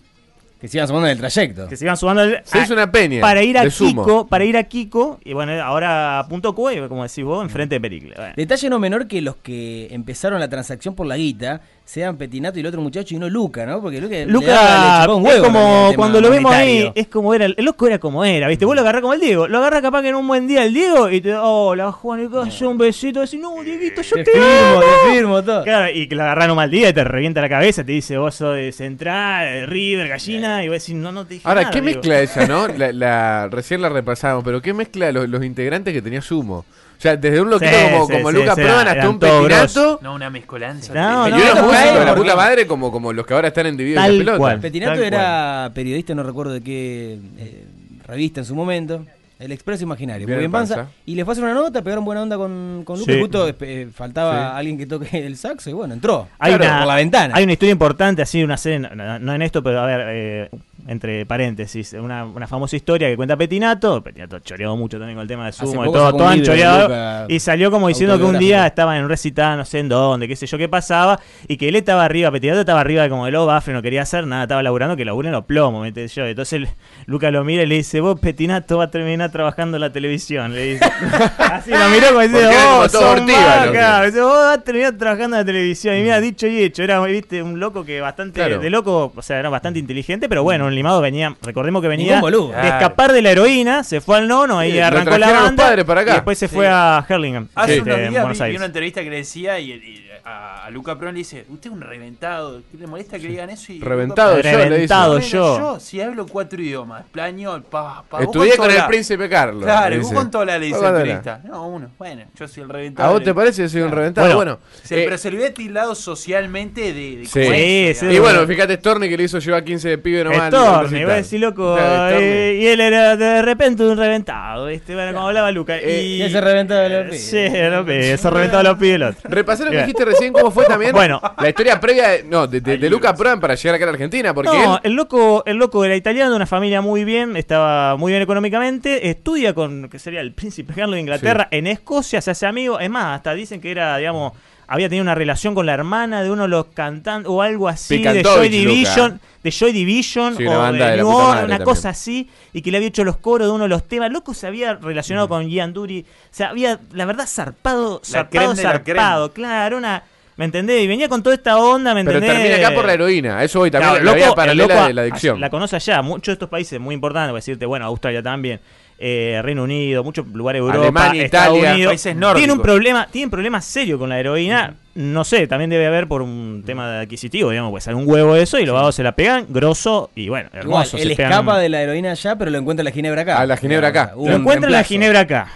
Que 0.65 0.69
se 0.69 0.77
iban 0.77 0.87
sumando 0.87 1.05
en 1.07 1.11
el 1.11 1.17
trayecto. 1.19 1.67
que 1.67 1.77
se 1.77 1.85
iban 1.85 1.95
sumando 1.95 2.21
al- 2.23 2.41
Se 2.43 2.57
a- 2.57 2.63
hizo 2.63 2.73
una 2.73 2.91
peña. 2.91 3.21
para 3.21 3.43
ir 3.43 3.55
a 3.57 3.61
Kiko, 3.61 3.71
sumo. 3.71 4.27
para 4.27 4.45
ir 4.45 4.57
a 4.57 4.63
Kiko, 4.63 5.19
y 5.23 5.33
bueno, 5.33 5.51
ahora 5.63 6.17
a 6.19 6.27
punto 6.27 6.55
Q, 6.55 6.71
y 6.71 6.87
como 6.87 7.03
decís 7.03 7.23
vos, 7.23 7.43
enfrente 7.43 7.75
de 7.75 7.81
Pericle. 7.81 8.13
Bueno. 8.15 8.33
Detalle 8.35 8.69
no 8.69 8.79
menor 8.79 9.07
que 9.07 9.21
los 9.21 9.35
que 9.35 9.87
empezaron 9.91 10.39
la 10.39 10.49
transacción 10.49 10.95
por 10.95 11.05
la 11.05 11.17
guita 11.17 11.61
sean 11.87 12.17
Petinato 12.17 12.57
y 12.57 12.61
el 12.61 12.65
otro 12.65 12.81
muchacho 12.81 13.13
y 13.13 13.19
no 13.19 13.29
Luca, 13.29 13.63
¿no? 13.65 13.79
Porque 13.79 14.01
Luca, 14.01 14.15
le 14.15 14.25
daba- 14.25 14.27
le 14.27 14.33
Luca 14.33 15.13
un 15.13 15.25
es 15.27 15.33
huevo 15.33 15.45
como 15.45 15.91
cuando 15.95 16.19
lo 16.19 16.31
vemos 16.31 16.51
ahí, 16.51 16.67
monetario. 16.79 16.93
es 16.95 17.07
como 17.07 17.33
era, 17.35 17.45
el 17.45 17.55
loco 17.59 17.85
era 17.85 17.99
como 17.99 18.25
era, 18.25 18.47
¿viste? 18.47 18.65
Vos 18.65 18.73
lo 18.75 18.81
agarrás 18.81 19.01
como 19.03 19.13
el 19.13 19.19
Diego, 19.21 19.47
lo 19.47 19.59
agarrás 19.59 19.83
capaz 19.83 20.01
que 20.01 20.09
en 20.09 20.15
un 20.15 20.27
buen 20.27 20.47
día 20.47 20.63
el 20.65 20.73
Diego 20.73 21.11
y 21.11 21.21
te 21.21 21.35
hola 21.35 21.91
Juan 21.91 22.21
y 22.21 22.63
un 22.65 22.77
besito, 22.79 23.21
decís, 23.21 23.39
no, 23.39 23.61
Dieguito, 23.63 24.01
yo 24.01 24.15
Te 24.15 24.23
te, 24.23 24.31
firmo, 24.31 24.47
amo". 24.47 24.79
te 24.81 25.11
firmo, 25.13 25.43
todo. 25.43 25.63
Claro, 25.63 25.91
y 25.93 26.07
que 26.07 26.15
lo 26.15 26.23
agarran 26.23 26.49
un 26.49 26.55
mal 26.57 26.71
día 26.71 26.89
y 26.89 26.93
te 26.93 27.03
revienta 27.03 27.39
la 27.39 27.49
cabeza, 27.49 27.83
te 27.83 27.91
dice, 27.91 28.17
vos 28.17 28.33
sos 28.33 28.55
de 28.55 28.71
Central, 28.71 29.45
de 29.45 29.65
River, 29.67 30.07
Gallina, 30.07 30.63
y 30.63 30.69
vos 30.69 30.79
decís, 30.79 30.95
no, 30.95 31.11
no 31.11 31.25
te 31.25 31.35
dije 31.35 31.47
Ahora, 31.47 31.61
nada, 31.61 31.71
¿qué 31.71 31.81
mezcla 31.83 32.19
esa, 32.19 32.47
no? 32.47 32.67
La, 32.75 32.91
la- 32.91 33.47
recién 33.49 33.81
la 33.83 33.89
repasamos, 33.89 34.43
pero 34.43 34.59
¿qué 34.61 34.73
mezcla 34.73 35.11
los, 35.11 35.29
los 35.29 35.43
integrantes 35.45 35.93
que 35.93 36.01
tenía 36.01 36.21
Sumo? 36.21 36.65
O 36.97 37.01
sea, 37.01 37.17
desde 37.17 37.41
un 37.41 37.49
loquito 37.49 37.71
Sí, 37.71 37.77
como, 37.91 38.07
sí, 38.07 38.13
como 38.13 38.31
sí, 38.31 38.37
Lucas 38.37 38.55
sí, 38.55 38.61
Prodan 38.61 38.87
hasta 38.87 39.09
un 39.09 39.19
petinato. 39.19 39.99
No, 40.01 40.13
una 40.15 40.29
mezcolanza. 40.29 40.93
No, 40.93 41.27
y 41.27 41.31
no, 41.31 41.37
unos 41.37 41.55
no, 41.55 41.63
músicos 41.67 41.99
de 41.99 42.05
la 42.05 42.15
puta 42.15 42.35
madre 42.35 42.65
como, 42.67 42.91
como 42.91 43.13
los 43.13 43.25
que 43.25 43.33
ahora 43.33 43.49
están 43.49 43.65
en 43.67 43.77
Dividido 43.77 44.01
Tal 44.01 44.11
de 44.11 44.17
la 44.17 44.19
pelota. 44.23 44.37
cual. 44.37 44.59
Petinato 44.59 45.01
era 45.01 45.71
periodista, 45.73 46.15
no 46.15 46.23
recuerdo 46.23 46.53
de 46.53 46.61
qué 46.61 47.19
eh, 47.37 47.65
revista 48.07 48.39
en 48.41 48.45
su 48.45 48.55
momento. 48.55 49.05
El 49.37 49.51
Expreso 49.51 49.83
Imaginario, 49.83 50.25
Bien 50.25 50.37
muy 50.37 50.43
bien 50.43 50.51
panza. 50.53 50.75
panza. 50.77 50.91
Y 51.05 51.13
le 51.15 51.25
fue 51.25 51.31
a 51.31 51.33
hacer 51.33 51.43
una 51.43 51.53
nota, 51.53 51.81
pegaron 51.81 52.05
buena 52.05 52.21
onda 52.21 52.37
con, 52.37 52.83
con 52.85 52.97
Lucas. 52.97 53.13
Sí. 53.15 53.19
Justo 53.21 53.49
eh, 53.59 53.89
faltaba 53.93 54.51
Sí. 54.51 54.57
alguien 54.59 54.77
que 54.77 54.85
toque 54.85 55.25
el 55.25 55.35
saxo 55.35 55.69
y 55.69 55.73
bueno, 55.73 55.93
entró. 55.93 56.29
Hay 56.39 56.53
Claro, 56.53 56.63
una, 56.71 56.77
por 56.79 56.87
la 56.87 56.95
ventana. 56.95 57.33
Hay 57.35 57.43
una 57.43 57.51
historia 57.51 57.73
importante, 57.73 58.21
así, 58.21 58.41
una 58.41 58.55
serie, 58.55 58.79
no, 58.79 59.19
no 59.19 59.33
en 59.35 59.41
esto, 59.41 59.61
pero 59.61 59.81
a 59.81 59.85
ver, 59.85 60.05
eh, 60.09 60.49
entre 60.87 61.25
paréntesis, 61.25 61.93
una, 61.93 62.25
una 62.25 62.47
famosa 62.47 62.75
historia 62.75 63.07
que 63.09 63.15
cuenta 63.15 63.35
Petinato. 63.35 64.03
Petinato 64.03 64.39
choreado 64.39 64.75
mucho 64.77 64.97
también 64.97 65.15
con 65.17 65.23
el 65.23 65.27
tema 65.27 65.45
de 65.47 65.51
sumo, 65.51 65.83
y 65.83 65.87
poco 65.87 65.97
todo, 65.99 66.11
todo 66.13 66.27
han 66.27 66.39
de 66.39 66.45
choreado. 66.45 67.25
Y 67.27 67.39
salió 67.39 67.71
como 67.71 67.87
diciendo 67.87 68.17
que 68.17 68.23
un 68.23 68.37
día 68.39 68.65
autobiográfico. 68.65 68.67
estaba 68.67 68.97
en 68.97 69.03
un 69.03 69.09
recital, 69.09 69.57
no 69.57 69.65
sé 69.65 69.79
en 69.79 69.89
dónde, 69.89 70.27
qué 70.27 70.35
sé 70.35 70.45
yo 70.47 70.57
qué 70.57 70.69
pasaba, 70.69 71.19
y 71.47 71.57
que 71.57 71.69
él 71.69 71.75
estaba 71.75 72.05
arriba, 72.05 72.31
Petinato 72.31 72.59
estaba 72.59 72.81
arriba 72.81 73.09
como 73.09 73.25
de 73.25 73.31
los 73.31 73.47
bafes, 73.47 73.73
no 73.73 73.81
quería 73.81 74.03
hacer 74.03 74.27
nada, 74.27 74.43
estaba 74.43 74.61
laburando, 74.63 74.95
que 74.95 75.05
laburen 75.05 75.31
los 75.31 75.45
plomos, 75.45 75.81
me 75.81 76.07
yo. 76.07 76.25
Entonces 76.25 76.67
Luca 77.07 77.31
lo 77.31 77.43
mira 77.43 77.63
y 77.63 77.65
le 77.65 77.75
dice, 77.75 77.99
vos 78.01 78.19
Petinato 78.19 78.77
va 78.77 78.85
a 78.85 78.91
terminar 78.91 79.31
trabajando 79.31 79.77
en 79.77 79.81
la 79.81 79.91
televisión. 79.91 80.53
Le 80.53 80.73
dice. 80.73 80.85
Así 81.39 81.71
lo 81.71 81.89
miró 81.89 82.07
como 82.09 82.19
diciendo, 82.21 82.49
vos 82.77 82.91
todo 82.91 83.01
sos 83.01 83.19
Ortiva, 83.21 83.39
vaca". 83.39 83.65
lo 83.65 83.71
que- 83.71 84.05
Dice, 84.07 84.21
vos 84.21 84.33
vas 84.37 84.57
a 84.57 84.61
terminar 84.61 84.97
trabajando 84.97 85.35
en 85.37 85.41
la 85.41 85.45
televisión. 85.45 85.95
Y 85.97 86.01
mira, 86.01 86.19
dicho 86.21 86.47
y 86.47 86.61
hecho, 86.63 86.83
era 86.83 86.99
viste 87.05 87.41
un 87.41 87.59
loco 87.59 87.83
que 87.85 88.01
bastante, 88.01 88.35
Claro. 88.39 88.59
de 88.59 88.69
loco, 88.69 89.11
o 89.15 89.21
sea, 89.21 89.39
era 89.39 89.49
bastante 89.49 89.79
inteligente, 89.79 90.27
pero 90.29 90.43
bueno, 90.43 90.69
un 90.75 90.77
limado 90.77 91.01
venía, 91.01 91.35
recordemos 91.41 91.81
que 91.81 91.87
venía 91.87 92.19
boludo. 92.19 92.49
de 92.49 92.67
escapar 92.67 93.13
de 93.13 93.21
la 93.21 93.31
heroína, 93.31 93.83
se 93.83 94.01
fue 94.01 94.17
al 94.17 94.27
nono, 94.27 94.59
ahí 94.59 94.73
Sí, 94.73 94.79
arrancó 94.79 95.17
la 95.17 95.31
banda 95.31 95.63
padres 95.63 95.85
para 95.85 96.01
acá. 96.01 96.11
y 96.11 96.13
después 96.15 96.37
se 96.37 96.47
Sí. 96.47 96.55
fue 96.55 96.67
a 96.67 97.05
Hurlingham, 97.09 97.47
Hace 97.55 97.77
este, 97.77 97.89
unos 97.89 97.99
en 97.99 98.13
Buenos 98.13 98.39
vi 98.49 98.55
una 98.57 98.65
entrevista 98.65 99.01
que 99.03 99.09
le 99.09 99.15
decía 99.17 99.57
y, 99.59 99.71
y 99.71 100.04
a, 100.25 100.65
a 100.65 100.69
Luca 100.71 100.97
Pron 100.97 101.13
le 101.13 101.19
dice, 101.19 101.45
usted 101.49 101.69
es 101.69 101.73
un 101.75 101.81
reventado, 101.81 102.61
¿qué 102.71 102.77
le 102.79 102.87
molesta 102.87 103.17
que 103.17 103.23
le 103.25 103.29
digan 103.29 103.49
eso? 103.51 103.71
Y 103.71 103.79
Reventado 103.79 104.37
Luca 104.37 104.51
yo, 104.51 104.57
Pron, 104.57 104.57
le 104.57 104.63
dice. 104.63 104.73
Reventado 104.95 105.11
"Bueno, 105.13 105.25
yo. 105.27 105.79
si 105.79 106.01
hablo 106.01 106.25
cuatro 106.27 106.61
idiomas, 106.61 107.05
español, 107.05 107.63
pa, 107.63 108.03
pa, 108.09 108.23
Estudié 108.23 108.57
con 108.57 108.67
toda 108.67 108.79
el 108.81 108.87
príncipe 108.87 109.29
Carlos. 109.29 109.63
Claro, 109.63 110.01
vos 110.01 110.11
con 110.13 110.31
toda 110.31 110.45
la 110.45 110.57
le 110.57 110.65
dice 110.67 110.79
el 110.79 110.83
con. 110.93 111.41
No, 111.43 111.67
uno, 111.67 111.89
bueno, 111.97 112.23
yo 112.35 112.47
soy 112.47 112.63
el 112.63 112.69
reventado. 112.69 113.09
¿A 113.09 113.11
vos 113.13 113.23
te 113.23 113.33
parece 113.35 113.61
que 113.63 113.69
soy 113.69 113.81
un 113.81 113.91
reventado? 113.91 114.25
Bueno, 114.35 114.35
Bueno, 114.35 114.59
Se- 114.83 115.01
eh, 115.01 115.05
pero 115.05 115.17
se 115.17 115.29
le 115.29 115.37
hubiera 115.37 115.53
tildado 115.53 115.93
socialmente 115.95 116.93
de, 116.93 117.17
de 117.17 117.25
Sí. 117.25 117.99
sí. 117.99 118.05
y 118.15 118.19
bueno, 118.19 118.45
fíjate 118.47 118.75
Storni 118.77 119.07
que 119.09 119.17
le 119.17 119.23
hizo 119.23 119.37
llevar 119.39 119.63
15 119.63 119.89
de 119.89 119.97
pibe 119.99 120.23
nomás. 120.23 120.47
Storni, 120.47 121.03
voy 121.03 121.11
a 121.13 121.15
decir 121.15 121.39
loco, 121.39 121.77
eh, 121.79 122.57
y 122.61 122.65
él 122.67 122.81
era 122.81 123.15
de 123.15 123.41
repente 123.43 123.83
un 123.83 123.95
reventado, 123.97 124.65
¿viste? 124.67 124.93
Bueno, 124.95 125.13
como 125.13 125.27
hablaba 125.27 125.51
Luca. 125.51 125.77
Eh, 125.77 126.01
y 126.03 126.21
ese 126.23 126.41
reventado 126.41 126.81
de 126.81 126.89
los 126.89 127.05
pibes. 127.05 127.25
Sí, 127.29 127.47
los 127.69 127.85
pibes, 127.85 128.19
se 128.21 128.29
reventado 128.29 128.63
los 128.63 128.77
pibes 128.77 128.95
el 128.95 129.03
otro. 129.03 129.29
Repasar 129.29 129.65
lo 129.67 129.71
que 129.71 129.77
dijiste 129.79 130.03
recién, 130.05 130.14
cómo 130.33 130.51
fue 130.51 130.65
también 130.65 130.91
Bueno. 130.91 131.21
la 131.37 131.49
historia 131.49 131.79
previa 131.79 132.09
de, 132.09 132.23
no, 132.23 132.47
de, 132.47 132.61
de, 132.61 132.77
de 132.77 132.89
Luca 132.89 133.13
Prodan 133.13 133.39
para 133.39 133.55
llegar 133.55 133.75
acá 133.75 133.85
a 133.85 133.87
la 133.87 133.93
Argentina, 133.93 134.33
porque 134.33 134.51
no, 134.51 134.75
él 134.75 134.79
el 134.83 134.93
loco, 134.93 135.43
el 135.45 135.57
loco 135.57 135.83
era 135.85 135.95
italiano, 135.95 136.29
de 136.31 136.35
una 136.35 136.45
familia 136.45 136.81
muy 136.81 137.03
bien, 137.03 137.35
estaba 137.37 137.95
muy 137.97 138.11
bien 138.11 138.21
económicamente, 138.21 139.09
estudia 139.09 139.53
con, 139.53 139.89
que 139.89 139.99
sería 139.99 140.21
el 140.21 140.33
príncipe 140.33 140.73
Carlos 140.73 140.95
de 140.95 141.01
Inglaterra, 141.01 141.47
en 141.51 141.67
Escocia, 141.67 142.21
se 142.21 142.31
hace 142.31 142.45
amigo, 142.45 142.79
es 142.79 142.89
más, 142.89 143.17
hasta 143.17 143.33
dicen 143.33 143.61
que 143.61 143.71
era, 143.71 143.97
digamos, 143.97 144.33
había 144.67 144.89
tenido 144.89 145.03
una 145.03 145.15
relación 145.15 145.53
con 145.53 145.65
la 145.65 145.73
hermana 145.73 146.23
de 146.23 146.31
uno 146.31 146.43
de 146.43 146.49
los 146.49 146.67
cantantes 146.67 147.29
o 147.29 147.41
algo 147.41 147.67
así 147.67 147.99
de 147.99 148.23
Joy 148.23 148.49
Division, 148.49 149.11
Luca. 149.11 149.25
De 149.45 149.51
Joy 149.51 149.71
Division 149.71 150.35
Sí, 150.35 150.43
una 150.45 150.59
o 150.59 150.65
de 150.65 150.71
de 150.73 150.79
la 150.79 150.95
New 150.97 151.07
madre 151.11 151.29
una 151.29 151.39
también. 151.41 151.63
cosa 151.63 151.89
así 151.89 152.27
y 152.51 152.61
que 152.61 152.71
le 152.71 152.77
había 152.77 152.89
hecho 152.89 153.03
los 153.03 153.17
coros 153.17 153.47
de 153.47 153.53
uno 153.53 153.63
de 153.65 153.69
los 153.69 153.87
temas. 153.87 154.11
Loco 154.11 154.33
se 154.33 154.47
había 154.47 154.73
relacionado 154.73 155.29
con 155.29 155.47
Ian 155.47 155.71
Dury, 155.71 156.01
o 156.01 156.27
sea, 156.31 156.49
había 156.49 156.79
la 156.91 157.05
verdad 157.05 157.27
zarpado, 157.27 158.01
zarpado, 158.03 158.49
la 158.49 158.55
zarpado, 158.55 159.31
claro, 159.31 159.77
una 159.77 160.03
¿Me 160.37 160.43
entendés? 160.43 160.83
Y 160.83 160.87
venía 160.87 161.07
con 161.07 161.23
toda 161.23 161.33
esta 161.33 161.57
onda, 161.57 161.93
¿me 161.93 162.03
Pero 162.03 162.17
entendés? 162.17 162.43
termina 162.43 162.67
acá 162.67 162.75
por 162.75 162.85
la 162.85 162.93
heroína. 162.93 163.41
Eso 163.41 163.59
voy 163.59 163.71
también. 163.71 163.91
Claro, 163.91 164.03
la 164.03 164.11
loco- 164.11 164.27
el 164.31 164.33
paralela 164.35 164.67
loco 164.75 164.87
de 164.87 164.93
la 164.93 165.01
adicción. 165.03 165.39
La 165.39 165.49
conoce 165.49 165.77
allá. 165.77 166.01
Muchos 166.01 166.25
de 166.25 166.33
estos 166.33 166.49
países 166.49 166.77
muy 166.77 166.93
importantes, 166.93 167.29
voy 167.31 167.37
a 167.37 167.39
decirte, 167.39 167.65
bueno, 167.65 167.85
Australia 167.85 168.21
también. 168.21 168.59
Eh, 168.97 169.39
Reino 169.43 169.63
Unido, 169.63 170.03
muchos 170.03 170.25
lugares 170.27 170.61
de 170.61 170.65
Europa, 170.67 170.83
Alemania, 170.83 171.23
Estados 171.23 171.57
Italia, 171.57 171.73
Unidos. 171.73 171.89
países 171.91 172.15
nórdicos. 172.15 172.37
Tiene 172.39 172.53
un 172.53 172.61
problema, 172.61 173.07
tiene 173.11 173.25
un 173.25 173.31
problema 173.31 173.61
serio 173.61 173.99
con 173.99 174.09
la 174.09 174.19
heroína. 174.19 174.75
No 174.95 175.25
sé, 175.25 175.45
también 175.47 175.69
debe 175.69 175.85
haber 175.87 176.07
por 176.07 176.21
un 176.21 176.63
tema 176.65 176.89
de 176.89 176.99
adquisitivo, 177.03 177.49
digamos, 177.49 177.71
pues 177.71 177.83
sale 177.83 177.97
un 177.97 178.07
huevo 178.07 178.33
de 178.35 178.43
eso 178.43 178.57
y 178.59 178.65
los 178.65 178.73
vagos 178.73 178.95
se 178.95 179.03
la 179.03 179.11
pegan, 179.13 179.45
grosso 179.49 180.09
y 180.15 180.29
bueno, 180.29 180.47
Igual, 180.53 180.61
hermoso. 180.63 180.97
él 180.97 181.09
se 181.09 181.15
pegan- 181.17 181.31
escapa 181.33 181.59
de 181.59 181.67
la 181.67 181.81
heroína 181.81 182.11
allá, 182.11 182.37
pero 182.37 182.49
lo 182.49 182.57
encuentra 182.57 182.83
la 182.85 182.91
ginebra 182.91 183.23
acá. 183.23 183.45
La 183.45 183.57
ginebra 183.57 183.89
acá. 183.89 184.11
Lo 184.15 184.21
un 184.21 184.31
encuentra 184.31 184.67
en 184.67 184.71
la 184.73 184.83
ginebra 184.83 185.19
acá. 185.19 185.47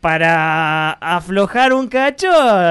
Para 0.00 0.92
aflojar 0.92 1.74
un 1.74 1.86
cacho, 1.86 2.26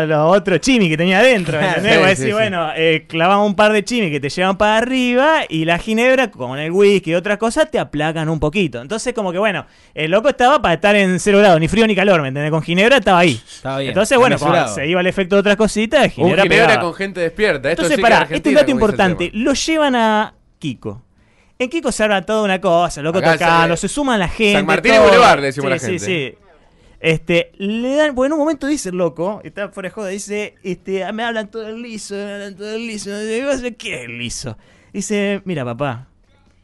los 0.07 0.35
otros 0.35 0.59
chimis 0.61 0.89
que 0.89 0.97
tenía 0.97 1.19
adentro. 1.19 1.59
¿entendés? 1.61 2.17
Sí, 2.17 2.25
sí. 2.25 2.31
bueno, 2.31 2.71
eh, 2.75 3.05
clavamos 3.07 3.45
un 3.47 3.55
par 3.55 3.71
de 3.71 3.83
chimis 3.85 4.09
que 4.09 4.19
te 4.19 4.29
llevan 4.29 4.57
para 4.57 4.77
arriba 4.79 5.41
y 5.47 5.63
la 5.65 5.77
ginebra, 5.77 6.31
con 6.31 6.57
el 6.57 6.71
whisky 6.71 7.11
y 7.11 7.13
otras 7.13 7.37
cosas, 7.37 7.69
te 7.69 7.77
aplacan 7.77 8.29
un 8.29 8.39
poquito. 8.39 8.81
Entonces, 8.81 9.13
como 9.13 9.31
que 9.31 9.37
bueno, 9.37 9.67
el 9.93 10.09
loco 10.09 10.29
estaba 10.29 10.59
para 10.59 10.73
estar 10.73 10.95
en 10.95 11.19
cero 11.19 11.37
grados, 11.37 11.59
ni 11.59 11.67
frío 11.67 11.85
ni 11.85 11.95
calor, 11.95 12.19
¿me 12.23 12.29
entendés? 12.29 12.49
Con 12.49 12.63
ginebra 12.63 12.97
estaba 12.97 13.19
ahí. 13.19 13.39
Estaba 13.47 13.77
bien. 13.77 13.89
Entonces, 13.89 14.17
bueno, 14.17 14.37
se 14.67 14.87
iba 14.87 14.99
el 14.99 15.07
efecto 15.07 15.35
de 15.35 15.41
otras 15.41 15.55
cositas, 15.55 16.05
Un 16.05 16.09
ginebra, 16.09 16.43
ginebra 16.43 16.65
pegaba. 16.67 16.81
con 16.81 16.93
gente 16.95 17.19
despierta. 17.21 17.69
Esto 17.69 17.83
Entonces, 17.83 17.95
sí 17.97 18.01
pará, 18.01 18.23
este 18.23 18.37
es 18.37 18.45
un 18.47 18.53
dato 18.55 18.71
importante. 18.71 19.29
Lo 19.35 19.53
llevan 19.53 19.95
a 19.95 20.33
Kiko. 20.57 21.03
En 21.59 21.69
Kiko 21.69 21.91
se 21.91 22.03
arma 22.03 22.23
toda 22.23 22.41
una 22.41 22.59
cosa, 22.59 23.03
loco 23.03 23.19
Acá 23.19 23.33
tocando, 23.33 23.75
se- 23.77 23.87
se 23.87 23.93
suman 23.93 24.17
la 24.17 24.29
gente. 24.29 24.53
San 24.53 24.65
Martín 24.65 24.95
y. 24.95 24.97
Boulevard, 24.97 25.39
le 25.41 25.45
decimos 25.47 25.67
a 25.67 25.69
la 25.75 25.79
Sí, 25.79 25.85
gente. 25.85 26.05
Sí, 26.05 26.29
sí. 26.31 26.37
Este, 26.99 27.51
le 27.57 27.95
dan, 27.95 28.13
porque 28.13 28.27
en 28.27 28.33
un 28.33 28.39
momento 28.39 28.67
dice 28.67 28.89
el 28.89 28.97
loco, 28.97 29.41
está 29.43 29.69
fuera 29.69 29.87
de 29.89 29.93
joda, 29.93 30.07
dice, 30.09 30.55
este, 30.63 31.03
"Ah, 31.05 31.13
me 31.13 31.23
hablan 31.23 31.49
todo 31.49 31.67
el 31.67 31.81
liso, 31.81 32.13
me 32.15 32.33
hablan 32.33 32.55
todo 32.55 32.75
el 32.75 32.85
liso. 32.87 33.11
¿qué 33.77 33.95
es 33.95 34.05
el 34.05 34.17
liso? 34.17 34.57
Dice, 34.91 35.41
mira 35.45 35.63
papá, 35.63 36.07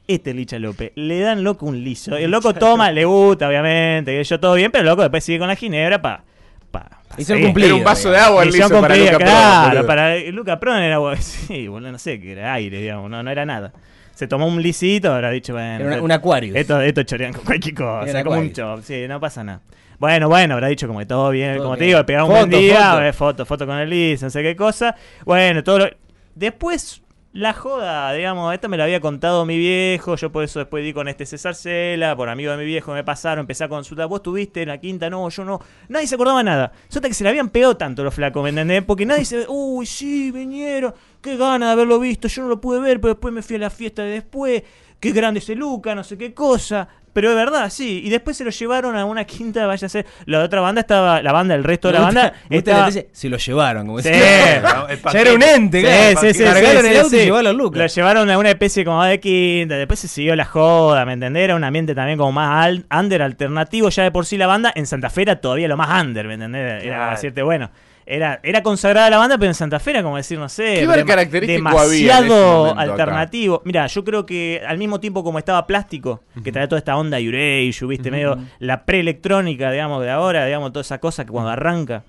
este 0.08 0.32
es 0.32 0.36
Licha 0.36 0.60
López. 0.60 0.92
Le 0.96 1.20
dan 1.20 1.44
loco 1.44 1.66
un 1.66 1.84
liso. 1.84 2.20
Y 2.20 2.24
el 2.24 2.32
loco 2.32 2.54
toma, 2.54 2.92
le 2.92 3.06
gusta, 3.06 3.48
obviamente, 3.48 4.16
que 4.16 4.24
yo 4.24 4.40
todo 4.40 4.56
bien, 4.56 4.72
pero 4.72 4.82
el 4.82 4.90
loco 4.90 5.02
después 5.02 5.24
sigue 5.24 5.40
con 5.40 5.48
la 5.48 5.56
ginebra 5.56 6.02
para. 6.02 6.24
Pa, 6.72 6.90
pa 7.08 7.16
Hizo 7.18 7.34
cumplido. 7.40 7.70
Era 7.70 7.76
un 7.78 7.84
vaso 7.84 8.12
de 8.12 8.18
agua 8.18 8.44
el 8.44 8.52
liso 8.52 8.70
para 8.82 8.96
Luca 8.96 9.18
claro, 9.18 9.70
boludo. 9.70 9.88
para 9.88 10.20
Luca 10.32 10.60
Pron 10.60 10.78
era 10.78 11.00
sí, 11.22 11.68
boludo, 11.68 11.92
no 11.92 11.98
sé, 12.00 12.20
que 12.20 12.34
era 12.34 12.54
aire, 12.54 12.82
digamos, 12.82 13.10
no, 13.10 13.24
no 13.24 13.32
era 13.32 13.46
nada. 13.46 13.74
Se 14.16 14.28
tomó 14.28 14.48
un 14.48 14.62
lisito, 14.62 15.14
habrá 15.14 15.30
dicho, 15.30 15.54
bueno, 15.54 15.86
Era 15.92 16.02
un 16.02 16.12
Aquarius. 16.12 16.56
Esto, 16.56 16.82
esto 16.82 17.04
chorean 17.04 17.34
con 17.34 17.44
cualquier 17.46 17.76
cosa, 17.76 18.10
Era 18.10 18.24
como 18.24 18.40
un 18.40 18.52
chop, 18.52 18.82
sí, 18.82 19.06
no 19.08 19.20
pasa 19.20 19.44
nada. 19.44 19.62
Bueno, 20.00 20.28
bueno, 20.28 20.56
habrá 20.56 20.68
dicho 20.68 20.88
como 20.88 21.00
que 21.00 21.06
todo 21.06 21.30
bien, 21.30 21.56
Todo 21.58 21.66
como 21.66 21.78
te 21.78 21.84
digo, 21.86 22.06
pegar 22.06 22.24
un 22.24 22.30
buen 22.30 22.50
día, 22.50 22.92
foto. 22.92 23.02
eh, 23.04 23.14
foto, 23.14 23.46
foto 23.46 23.68
con 23.68 23.78
el 23.78 23.90
liso, 23.90 24.26
no 24.26 24.30
sé 24.30 24.42
qué 24.42 24.56
cosa. 24.56 24.96
Bueno, 25.24 25.64
todo 25.64 25.80
lo... 25.80 25.90
Después, 26.34 27.02
la 27.32 27.54
joda, 27.54 28.14
digamos, 28.14 28.54
esta 28.54 28.68
me 28.70 28.78
la 28.78 28.86
había 28.86 29.00
contado 29.02 29.46
mi 29.46 29.58
viejo, 29.58 30.16
yo 30.16 30.32
por 30.32 30.44
eso 30.44 30.60
después 30.60 30.84
di 30.84 30.94
con 30.94 31.08
este 31.10 31.26
César 31.26 31.54
Cela, 31.56 32.16
por 32.16 32.30
amigo 32.30 32.52
de 32.52 32.58
mi 32.58 32.66
viejo 32.66 32.94
me 32.94 33.04
pasaron, 33.04 33.42
empecé 33.42 33.64
a 33.66 33.70
consultar, 33.70 34.08
vos 34.08 34.22
tuviste 34.24 34.62
en 34.62 34.70
la 34.70 34.78
quinta, 34.78 35.10
no, 35.10 35.28
yo 35.30 35.44
no, 35.44 35.60
nadie 35.90 36.08
se 36.08 36.16
acordaba 36.16 36.44
nada. 36.44 36.72
Sota 36.88 37.08
que 37.10 37.14
se 37.14 37.24
le 37.26 37.30
habían 37.30 37.50
pegado 37.50 37.76
tanto 37.78 38.04
los 38.04 38.14
flacos, 38.14 38.42
¿me 38.44 38.50
entendés? 38.50 38.84
Porque 38.84 39.06
nadie 39.06 39.26
se, 39.26 39.46
uy, 39.48 39.86
sí, 39.86 40.32
vinieron, 40.32 40.94
qué 41.26 41.38
gana 41.38 41.66
de 41.68 41.72
haberlo 41.74 42.00
visto, 42.00 42.28
yo 42.30 42.44
no 42.44 42.48
lo 42.48 42.62
pude 42.62 42.80
ver, 42.80 43.02
pero 43.02 43.16
después 43.16 43.34
me 43.34 43.42
fui 43.42 43.58
a 43.58 43.60
la 43.60 43.70
fiesta 43.70 44.04
de 44.04 44.12
después, 44.12 44.64
qué 45.00 45.12
grande 45.12 45.40
ese 45.40 45.56
Luca, 45.56 45.94
no 45.96 46.04
sé 46.04 46.18
qué 46.18 46.34
cosa. 46.34 46.88
Pero 47.12 47.30
de 47.30 47.36
verdad, 47.36 47.70
sí. 47.70 48.02
Y 48.04 48.10
después 48.10 48.36
se 48.36 48.44
lo 48.44 48.50
llevaron 48.52 48.98
a 48.98 49.06
una 49.06 49.24
quinta, 49.24 49.66
vaya 49.66 49.86
a 49.86 49.90
ser. 49.90 50.06
La 50.26 50.44
otra 50.44 50.60
banda 50.60 50.82
estaba, 50.82 51.22
la 51.22 51.32
banda, 51.32 51.56
el 51.56 51.64
resto 51.64 51.88
de 51.88 51.94
la 51.94 52.02
banda. 52.02 52.34
estaba- 52.50 52.92
se 52.92 53.30
lo 53.30 53.38
llevaron, 53.38 53.88
como 53.88 54.02
Sí. 54.02 54.10
Ya 55.14 55.22
era 55.22 55.34
un 55.34 55.42
ente, 55.42 55.80
Sí, 55.80 55.86
claro. 55.86 56.20
sí, 56.20 56.34
sí, 56.34 56.44
Cargaron 56.44 56.82
sí, 56.82 56.88
el 56.90 56.94
sí, 56.94 57.00
auto 57.00 57.16
y 57.16 57.20
llevaron 57.20 57.48
a 57.48 57.50
los 57.54 57.58
Lucas. 57.62 57.80
Lo 57.82 57.88
llevaron 57.88 58.30
a 58.30 58.38
una 58.38 58.50
especie 58.50 58.84
como 58.84 59.02
de 59.02 59.22
quinta, 59.22 59.76
después 59.76 59.98
se 60.00 60.10
siguió 60.10 60.36
la 60.36 60.44
joda, 60.44 61.06
¿me 61.06 61.14
entendés? 61.14 61.44
Era 61.46 61.56
un 61.56 61.64
ambiente 61.64 61.96
también 61.96 62.18
como 62.18 62.34
más 62.34 62.66
al- 62.66 62.86
under, 62.92 63.22
alternativo, 63.22 63.88
ya 63.88 64.04
de 64.04 64.12
por 64.12 64.26
sí 64.26 64.36
la 64.38 64.48
banda, 64.48 64.74
en 64.76 64.86
Santa 64.86 65.10
Fe 65.10 65.22
era 65.22 65.38
todavía 65.40 65.70
lo 65.70 65.78
más 65.78 66.04
under, 66.04 66.28
¿me 66.28 66.34
entendés? 66.34 66.84
Era 66.84 66.96
Claro. 66.98 67.12
decirte, 67.12 67.42
bueno, 67.44 67.72
era, 68.08 68.40
era 68.44 68.62
consagrada 68.62 69.10
la 69.10 69.18
banda, 69.18 69.38
pero 69.38 69.50
en 69.50 69.56
Santa 69.56 69.80
Fe 69.80 69.92
era 69.92 70.04
como 70.04 70.18
decir, 70.18 70.38
no 70.38 70.48
sé, 70.48 70.76
¿Qué 70.76 70.86
bar 70.88 71.00
dema- 71.00 71.08
característico 71.08 71.68
había 71.70 71.80
en 72.20 72.26
ese 72.26 72.34
demasiado 72.34 72.78
alternativo. 72.78 73.62
Mira, 73.66 73.88
yo 73.88 74.04
creo 74.04 74.26
que 74.26 74.62
al 74.68 74.78
mismo 74.78 75.00
tiempo 75.00 75.24
como 75.24 75.40
estaba 75.40 75.66
plástico, 75.66 76.22
que 76.44 76.52
traía 76.52 76.68
toda 76.68 76.80
esta 76.80 76.96
onda 76.98 77.20
Yureishu, 77.20 77.88
viste, 77.88 78.12
medio 78.12 78.38
la 78.60 78.86
preelectrónica, 78.86 79.72
digamos, 79.72 80.04
de 80.04 80.12
ahora, 80.12 80.46
digamos, 80.46 80.72
toda 80.72 80.82
esa 80.82 81.00
cosa 81.00 81.26
que 81.26 81.32
cuando 81.32 81.50
arranca, 81.50 82.04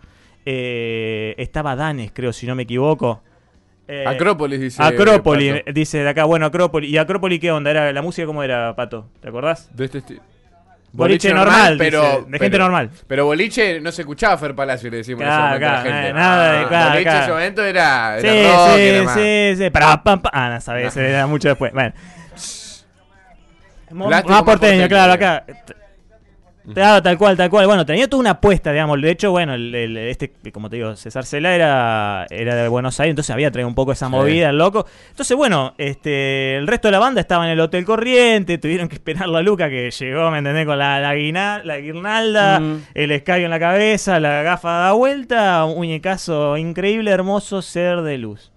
eh, 0.45 1.35
estaba 1.39 1.75
Danes, 1.77 2.11
creo, 2.13 2.33
si 2.33 2.47
no 2.47 2.55
me 2.55 2.63
equivoco. 2.65 3.23
Eh, 3.89 4.05
Acrópolis 4.07 4.61
dice. 4.61 4.83
Acrópolis, 4.83 5.53
Pato. 5.61 5.73
dice 5.73 5.99
de 6.03 6.09
acá, 6.09 6.25
bueno, 6.25 6.47
Acrópolis. 6.47 6.91
¿Y 6.91 6.99
Acrópolis 6.99 7.41
qué 7.41 7.53
onda? 7.53 7.71
¿Era, 7.71 7.93
¿La 7.93 8.03
música 8.03 8.27
cómo 8.27 8.43
era, 8.43 8.75
Pato? 8.77 9.09
¿Te 9.21 9.29
acordás? 9.29 9.75
De 9.77 9.85
este 9.85 9.99
esti- 9.99 10.21
Boliche 10.93 11.35
normal, 11.35 11.77
pero, 11.79 12.03
dice, 12.03 12.25
de 12.31 12.39
gente 12.39 12.59
normal. 12.59 12.91
Pero 13.07 13.27
boliche 13.27 13.81
no 13.81 13.93
se 13.93 14.03
escuchaba 14.03 14.39
Fer 14.39 14.55
Palacio, 14.55 14.91
le 14.91 14.99
decimos 14.99 15.25
Claro, 15.25 15.43
momento 15.43 15.67
a 15.67 15.73
la 15.73 15.83
claro, 15.83 15.97
gente. 15.97 16.13
nada 16.15 16.61
Ah, 16.61 16.69
claro, 16.69 16.89
boliche 16.91 17.03
claro. 17.05 17.17
en 17.19 17.23
ese 17.23 17.33
momento 17.33 17.65
era, 17.65 18.17
Sí, 18.21 18.45
rock, 18.45 18.77
sí, 18.77 19.21
sí, 19.55 19.63
sí. 19.65 19.71
Para, 19.71 20.03
pam, 20.03 20.21
pam. 20.23 20.33
Ah, 20.35 20.49
no 20.55 20.61
sabés, 20.61 20.97
era 20.97 21.27
mucho 21.27 21.49
después. 21.49 21.73
Bueno. 21.73 21.93
Más 23.91 24.23
porteño, 24.23 24.45
porteño, 24.45 24.89
claro, 24.89 25.13
digamos. 25.17 25.43
acá. 25.49 25.65
Claro, 26.75 27.01
tal 27.03 27.17
cual, 27.17 27.37
tal 27.37 27.49
cual. 27.49 27.67
Bueno, 27.67 27.87
tenía 27.87 28.09
toda 28.09 28.21
una 28.21 28.31
apuesta, 28.31 28.73
digamos. 28.73 29.01
De 29.01 29.11
hecho, 29.11 29.31
bueno, 29.31 29.55
el, 29.55 29.75
el- 29.75 29.97
este, 29.99 30.33
como 30.53 30.69
te 30.69 30.77
digo, 30.77 30.97
César 30.97 31.25
Cela 31.25 31.55
era, 31.55 32.27
era 32.29 32.55
de 32.57 32.69
Buenos 32.69 32.99
Aires, 32.99 33.11
entonces 33.13 33.31
había 33.31 33.51
traído 33.53 33.69
un 33.69 33.75
poco 33.77 33.93
esa 33.93 34.07
Sí. 34.07 34.11
movida, 34.13 34.51
el 34.51 34.59
loco. 34.59 34.85
Entonces, 35.11 35.37
bueno, 35.37 35.75
este, 35.79 36.57
el 36.57 36.67
resto 36.67 36.89
de 36.89 36.93
la 36.93 36.99
banda 36.99 37.21
estaba 37.21 37.45
en 37.47 37.53
el 37.53 37.61
Hotel 37.61 37.85
Corriente, 37.85 38.59
tuvieron 38.59 38.89
que 38.89 38.97
esperar 38.97 39.29
a 39.33 39.43
Luca 39.43 39.69
que 39.71 39.91
llegó, 39.91 40.31
¿me 40.31 40.39
entendés? 40.39 40.67
Con 40.67 40.79
la, 40.79 40.99
la, 41.01 41.15
guina- 41.15 41.63
la 41.65 41.79
guirnalda, 41.79 42.59
Mm. 42.61 42.83
el 42.95 43.11
escabio 43.13 43.45
en 43.45 43.51
la 43.51 43.61
cabeza, 43.61 44.19
la 44.19 44.43
gafa 44.43 44.71
da 44.73 44.93
vuelta, 44.93 45.65
un 45.65 45.77
muñecazo 45.77 46.57
increíble, 46.57 47.11
hermoso 47.13 47.63
ser 47.63 48.01
de 48.03 48.19
luz. 48.19 48.51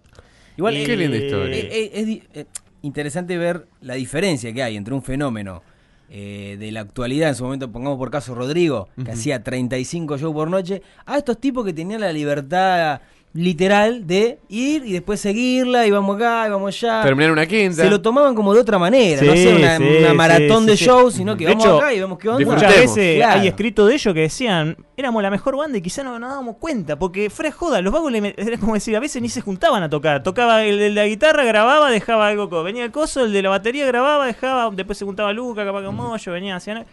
Igual 0.58 0.78
Y- 0.78 0.82
eh, 0.82 0.86
Qué 0.86 0.98
linda 0.98 1.18
historia. 1.18 1.56
eh, 1.56 1.70
eh, 1.72 1.92
es 1.94 2.08
eh, 2.42 2.46
interesante 2.82 3.38
ver 3.38 3.66
la 3.82 3.94
diferencia 3.94 4.52
que 4.54 4.64
hay 4.64 4.76
entre 4.78 4.94
un 4.94 5.04
fenómeno 5.04 5.62
eh, 6.10 6.58
de 6.60 6.72
la 6.72 6.82
actualidad, 6.82 7.30
en 7.30 7.36
su 7.36 7.44
momento 7.44 7.72
pongamos 7.72 7.98
por 7.98 8.10
caso 8.10 8.34
Rodrigo, 8.34 8.90
que 9.04 9.12
hacía 9.12 9.44
35 9.44 10.18
shows 10.18 10.34
por 10.34 10.50
noche, 10.50 10.82
a 11.06 11.18
estos 11.18 11.40
tipos 11.40 11.64
que 11.64 11.74
tenían 11.74 12.02
la 12.02 12.12
libertad 12.12 13.02
literal 13.32 14.08
de 14.08 14.40
ir 14.50 14.84
y 14.86 14.92
después 14.94 15.20
seguirla, 15.20 15.86
y 15.86 15.92
vamos 15.92 16.16
acá, 16.16 16.46
y 16.48 16.50
vamos 16.50 16.76
allá. 16.76 17.04
Terminar 17.04 17.32
una 17.32 17.46
quinta. 17.46 17.84
Se 17.84 17.90
lo 17.90 18.02
tomaban 18.02 18.34
como 18.34 18.54
de 18.54 18.60
otra 18.60 18.80
manera, 18.80 19.22
no 19.22 19.34
sé, 19.34 19.56
una, 19.56 19.78
sí, 19.78 19.84
una 20.00 20.14
maratón 20.16 20.64
sí, 20.64 20.70
de 20.72 20.78
sí. 20.78 20.86
shows, 20.86 21.14
sino 21.14 21.38
que 21.38 21.46
De 21.46 21.52
vamos 21.52 21.66
hecho, 21.66 21.78
acá 21.78 21.94
y 21.94 22.00
vemos 22.00 22.18
qué 22.18 22.30
onda. 22.30 22.46
Muchas 22.54 22.76
veces 22.76 23.18
Claro. 23.18 23.40
hay 23.40 23.48
escrito 23.48 23.86
de 23.86 23.94
ellos 23.94 24.14
que 24.14 24.22
decían, 24.22 24.78
éramos 24.98 25.22
la 25.22 25.30
mejor 25.30 25.56
banda 25.58 25.78
y 25.78 25.82
quizá 25.82 26.04
no 26.04 26.18
nos 26.18 26.30
dábamos 26.30 26.56
cuenta, 26.58 26.98
porque 26.98 27.30
fuera 27.30 27.52
joda, 27.52 27.82
los 27.82 27.94
vagos 27.94 28.12
era 28.14 28.58
como 28.58 28.74
decir, 28.74 28.96
a 28.96 29.00
veces 29.00 29.22
ni 29.22 29.30
se 29.30 29.42
juntaban 29.42 29.84
a 29.84 29.90
tocar, 29.90 30.24
tocaba 30.24 30.64
el 30.64 30.80
de 30.80 30.90
la 30.90 31.06
guitarra, 31.06 31.44
grababa, 31.44 31.92
dejaba 31.92 32.28
algo, 32.28 32.64
venía 32.64 32.84
el 32.84 32.92
coso, 32.92 33.24
el 33.24 33.32
de 33.32 33.44
la 33.44 33.50
batería 33.50 33.86
grababa, 33.86 34.26
dejaba, 34.26 34.72
después 34.72 34.98
se 34.98 35.06
juntaba 35.06 35.32
Luca, 35.34 35.64
capaz 35.64 35.84
que 35.84 35.90
Moyo, 35.90 36.32
venía, 36.32 36.56
hacían... 36.56 36.86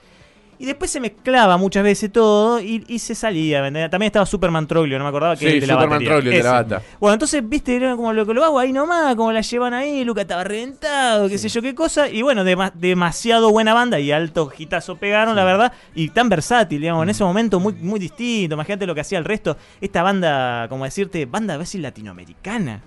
Y 0.59 0.67
después 0.67 0.91
se 0.91 1.01
mezclaba 1.01 1.57
muchas 1.57 1.83
veces 1.85 2.11
todo 2.11 2.61
y, 2.61 2.85
y 2.89 2.99
se 2.99 3.15
salía. 3.15 3.61
¿me 3.61 3.69
entendés? 3.69 3.91
También 3.91 4.09
estaba 4.09 4.25
Superman 4.27 4.67
Troglio, 4.67 4.99
no 4.99 5.05
me 5.05 5.09
acordaba 5.11 5.35
que 5.37 5.41
Sí, 5.41 5.47
era 5.47 5.55
el 5.55 5.61
de 5.61 5.67
la 5.67 5.73
Superman. 5.75 6.05
Troglio, 6.05 6.33
de 6.33 6.43
la 6.43 6.53
bata. 6.53 6.83
Bueno, 6.99 7.13
entonces, 7.15 7.49
viste, 7.49 7.77
era 7.77 7.95
como 7.97 8.13
lo 8.13 8.25
que 8.27 8.35
lo 8.35 8.45
hago 8.45 8.59
ahí 8.59 8.73
nomás, 8.73 9.15
como 9.17 9.33
la 9.33 9.41
llevan 9.43 9.75
ahí, 9.75 10.05
Luca 10.05 10.23
estaba 10.23 10.45
reventado, 10.45 11.29
qué 11.29 11.39
sé 11.39 11.49
yo 11.49 11.61
qué 11.63 11.75
cosa. 11.75 12.09
Y 12.09 12.23
bueno, 12.23 12.45
dema- 12.45 12.73
demasiado 12.75 13.51
buena 13.51 13.75
banda 13.75 14.01
y 14.01 14.13
alto 14.13 14.49
gitazo 14.49 14.97
pegaron, 14.97 15.37
la 15.37 15.45
verdad. 15.45 15.73
Y 15.95 16.09
tan 16.09 16.29
versátil, 16.29 16.81
digamos, 16.81 17.03
en 17.03 17.11
ese 17.11 17.23
momento 17.25 17.61
muy, 17.61 17.75
muy 17.75 18.01
distinto. 18.01 18.55
Imagínate 18.55 18.87
lo 18.87 18.95
que 18.95 19.03
hacía 19.03 19.19
el 19.19 19.25
resto. 19.25 19.57
Esta 19.81 20.03
banda, 20.03 20.67
como 20.69 20.85
decirte, 20.85 21.27
banda 21.27 21.55
a 21.55 21.57
veces 21.59 21.81
latinoamericana. 21.81 22.81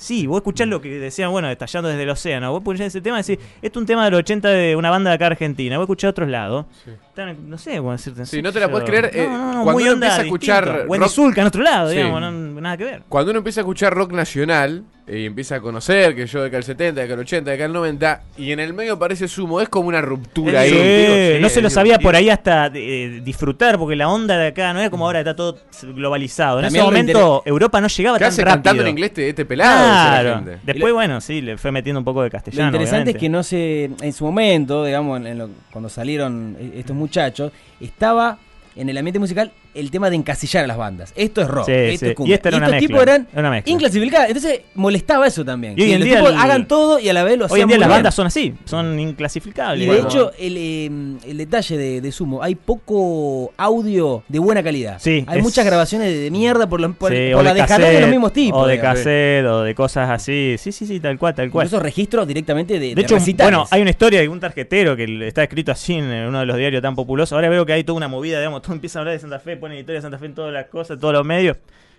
Sí, 0.00 0.28
vos 0.28 0.36
escuchás 0.38 0.68
lo 0.68 0.80
que 0.80 0.90
decían, 1.00 1.32
bueno, 1.32 1.50
estallando 1.50 1.88
desde 1.88 2.04
el 2.04 2.10
océano. 2.10 2.52
Vos 2.52 2.60
escuchás 2.60 2.86
ese 2.86 3.00
tema 3.00 3.18
y 3.18 3.22
decís, 3.24 3.44
esto 3.60 3.78
es 3.78 3.82
un 3.82 3.86
tema 3.86 4.04
de 4.04 4.12
los 4.12 4.18
80 4.20 4.48
de 4.48 4.76
una 4.76 4.90
banda 4.90 5.10
de 5.10 5.16
acá 5.16 5.26
argentina. 5.26 5.76
Vos 5.76 5.84
escuchás 5.86 6.08
a 6.08 6.10
otros 6.10 6.28
lados. 6.28 6.66
Están- 7.08 7.50
No 7.50 7.58
sé 7.58 7.78
cómo 7.78 7.90
decirte. 7.90 8.24
Sí, 8.24 8.40
no 8.40 8.52
te 8.52 8.60
la 8.60 8.70
puedes 8.70 8.88
creer, 8.88 9.10
eh, 9.12 9.26
muy 9.28 9.64
cuando 9.64 9.82
uno 9.82 9.92
onda 9.94 10.06
empieza 10.06 10.20
a 10.20 10.24
escuchar. 10.24 10.84
Wendy 10.88 11.04
rock- 11.04 11.12
Zulka 11.12 11.40
en 11.40 11.46
otro 11.48 11.62
lado, 11.62 11.90
Sí. 11.90 11.96
digamos, 11.96 12.20
no- 12.20 12.30
nada 12.60 12.76
que 12.76 12.84
ver. 12.84 13.02
Cuando 13.08 13.32
uno 13.32 13.38
empieza 13.38 13.60
a 13.60 13.62
escuchar 13.62 13.92
rock 13.92 14.12
nacional, 14.12 14.84
y 15.10 15.24
empieza 15.26 15.56
a 15.56 15.60
conocer 15.60 16.14
que 16.14 16.26
yo 16.26 16.42
de 16.42 16.48
acá 16.48 16.56
el 16.58 16.64
70, 16.64 17.00
de 17.00 17.04
acá 17.06 17.14
el 17.14 17.20
80, 17.20 17.50
de 17.50 17.54
acá 17.56 17.64
el 17.64 17.72
90, 17.72 18.22
y 18.36 18.52
en 18.52 18.60
el 18.60 18.74
medio 18.74 18.94
aparece 18.94 19.26
Sumo, 19.28 19.60
es 19.60 19.68
como 19.68 19.88
una 19.88 20.00
ruptura 20.02 20.64
Sí, 20.64 20.74
ahí. 20.74 21.38
no 21.40 21.48
se 21.48 21.60
lo 21.62 21.68
es 21.68 21.74
sabía 21.74 21.98
por 21.98 22.14
ahí 22.14 22.28
hasta 22.30 22.70
eh, 22.74 23.20
disfrutar, 23.24 23.78
porque 23.78 23.96
la 23.96 24.08
onda 24.08 24.36
de 24.36 24.48
acá 24.48 24.72
no 24.72 24.80
es 24.80 24.90
como 24.90 25.06
ahora, 25.06 25.20
está 25.20 25.34
todo 25.34 25.58
globalizado. 25.82 26.58
En 26.58 26.64
También 26.66 26.82
ese 26.84 26.90
lo 26.90 26.90
momento 26.98 27.42
Europa 27.46 27.80
no 27.80 27.88
llegaba 27.88 28.18
¿Qué 28.18 28.24
tan 28.24 28.28
hace 28.32 28.42
rápido. 28.42 28.54
cantando 28.56 28.82
en 28.82 28.88
inglés 28.88 29.08
este, 29.10 29.28
este 29.30 29.44
pelado? 29.44 29.78
Claro. 29.78 30.34
gente. 30.44 30.58
Después, 30.64 30.92
bueno, 30.92 31.20
sí, 31.20 31.40
le 31.40 31.56
fue 31.56 31.72
metiendo 31.72 31.98
un 32.00 32.04
poco 32.04 32.22
de 32.22 32.28
Lo 32.28 32.32
castellano. 32.32 32.68
interesante 32.68 33.10
es 33.10 33.16
obviamente. 33.16 33.18
que 33.20 33.28
no 33.28 33.42
se. 33.42 33.84
En 34.02 34.12
su 34.12 34.24
momento, 34.24 34.84
digamos, 34.84 35.20
en- 35.20 35.26
en 35.26 35.38
lo- 35.38 35.50
cuando 35.72 35.88
salieron 35.88 36.56
eh, 36.58 36.72
estos 36.76 36.94
muchachos, 36.96 37.52
estaba 37.80 38.38
en 38.76 38.88
el 38.88 38.96
ambiente 38.98 39.18
musical 39.18 39.50
el 39.74 39.90
tema 39.90 40.10
de 40.10 40.16
encasillar 40.16 40.64
a 40.64 40.66
las 40.66 40.76
bandas. 40.76 41.12
Esto 41.16 41.40
es 41.42 41.48
rock, 41.48 41.66
Sí, 41.66 41.72
esto 41.72 42.06
sí. 42.06 42.10
es 42.10 42.14
cumbia. 42.16 42.32
Y 42.32 42.34
esta 42.34 42.48
era 42.48 42.58
una 42.58 42.66
estos 42.66 42.80
mezcla, 42.80 42.88
tipos 42.88 43.02
eran 43.02 43.28
era 43.32 43.40
una 43.40 43.50
inclasificables. 43.72 44.28
Entonces 44.36 44.60
molestaba 44.74 45.26
eso 45.26 45.44
también. 45.44 45.74
Y 45.76 45.82
hoy 45.82 45.88
que 45.88 45.94
en 45.94 46.00
los 46.00 46.06
día 46.08 46.16
tipos 46.18 46.32
el- 46.32 46.38
hagan 46.38 46.68
todo 46.68 46.98
y 46.98 47.08
a 47.08 47.12
la 47.12 47.24
vez 47.24 47.38
lo 47.38 47.44
Hoy 47.44 47.50
hacían 47.50 47.62
en 47.62 47.68
día 47.68 47.76
muy 47.76 47.80
las 47.80 47.88
bien. 47.88 47.96
bandas 47.98 48.14
son 48.14 48.26
así, 48.26 48.54
son 48.64 48.98
inclasificables. 48.98 49.84
Y 49.84 49.86
de 49.90 49.92
Bueno. 49.94 50.08
hecho, 50.08 50.32
el, 50.38 50.56
eh, 50.56 50.86
el 51.30 51.36
detalle 51.36 51.76
de, 51.76 52.00
de 52.00 52.12
Sumo, 52.12 52.42
hay 52.42 52.54
poco 52.54 53.52
audio 53.56 54.22
de 54.28 54.38
buena 54.38 54.62
calidad. 54.62 54.96
Sí, 55.00 55.24
hay 55.26 55.38
es- 55.38 55.42
muchas 55.44 55.64
grabaciones 55.64 56.08
de, 56.08 56.18
de 56.18 56.30
mierda 56.30 56.68
por, 56.68 56.80
los- 56.80 56.96
por, 56.96 57.12
Sí, 57.12 57.30
por 57.32 57.40
o 57.40 57.42
la 57.44 57.54
de 57.54 57.62
de 57.68 58.00
los 58.00 58.10
mismos 58.10 58.32
tipos. 58.32 58.62
O 58.62 58.66
de 58.66 58.74
digamos. 58.74 58.98
cassette, 58.98 59.44
o 59.46 59.62
de 59.62 59.74
cosas 59.74 60.10
así. 60.10 60.56
Sí, 60.58 60.72
sí, 60.72 60.86
sí, 60.86 61.00
tal 61.00 61.18
cual, 61.18 61.34
tal 61.34 61.50
cual. 61.50 61.66
Incluso 61.66 61.82
registros 61.82 62.26
directamente 62.26 62.78
de, 62.78 62.94
De 62.94 63.02
hecho, 63.02 63.14
recitales. 63.16 63.52
bueno, 63.54 63.68
hay 63.70 63.80
una 63.82 63.90
historia 63.90 64.20
de 64.20 64.28
un 64.28 64.40
tarjetero 64.40 64.96
que 64.96 65.26
está 65.28 65.42
escrito 65.42 65.72
así 65.72 65.94
en 65.94 66.04
uno 66.06 66.40
de 66.40 66.46
los 66.46 66.56
diarios 66.56 66.82
tan 66.82 66.94
populosos. 66.94 67.32
Ahora 67.34 67.48
veo 67.48 67.66
que 67.66 67.72
hay 67.74 67.84
toda 67.84 67.96
una 67.96 68.08
movida, 68.08 68.38
digamos, 68.38 68.62
todo 68.62 68.72
empieza 68.74 68.98
a 68.98 69.00
hablar 69.00 69.14
de 69.14 69.20
Santa 69.20 69.38
Fe, 69.38 69.56
ponen 69.58 69.78
historia 69.78 69.98
de 69.98 70.02
Santa 70.02 70.18
Fe 70.18 70.26
en 70.26 70.34
todas 70.34 70.52
las 70.52 70.66
cosas, 70.66 70.98
todos 70.98 71.14
los 71.14 71.24
medios. 71.24 71.56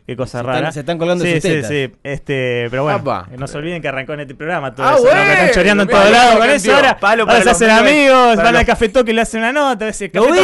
Qué 0.09 0.15
cosa 0.17 0.39
Se 0.39 0.43
rara. 0.43 0.57
están- 0.57 0.73
se 0.73 0.79
están 0.79 0.97
colgando 0.97 1.23
sí, 1.23 1.33
sus 1.33 1.41
sí, 1.43 1.49
tetas. 1.49 1.67
sí. 1.69 1.91
Este, 2.03 2.67
pero 2.71 2.81
bueno, 2.81 2.97
Apa. 2.97 3.27
no 3.37 3.45
se 3.45 3.57
olviden 3.59 3.79
que 3.79 3.89
arrancó 3.89 4.13
en 4.13 4.21
este 4.21 4.33
programa 4.33 4.73
todo 4.73 4.87
Ah, 4.87 4.93
eso. 4.95 5.03
¿no? 5.03 5.09
bueno, 5.11 5.23
Que 5.23 5.31
están 5.33 5.51
choreando 5.53 5.83
en 5.83 5.89
todos 5.89 6.09
lados 6.11 6.35
con 6.37 6.47
que 6.47 6.55
eso. 6.55 6.73
Ahora, 6.75 6.97
Palo 6.97 7.23
ahora 7.29 7.43
se 7.43 7.49
hacen 7.51 7.69
amigos, 7.69 8.35
para 8.35 8.43
van 8.43 8.55
al 8.55 8.65
Café 8.65 8.89
Tokio 8.89 9.11
y 9.11 9.15
le 9.15 9.21
hacen 9.21 9.41
una 9.41 9.51
nota. 9.53 9.87
Ese 9.87 10.09
Lo 10.11 10.23
vi, 10.23 10.29
lo 10.29 10.33
vi, 10.35 10.41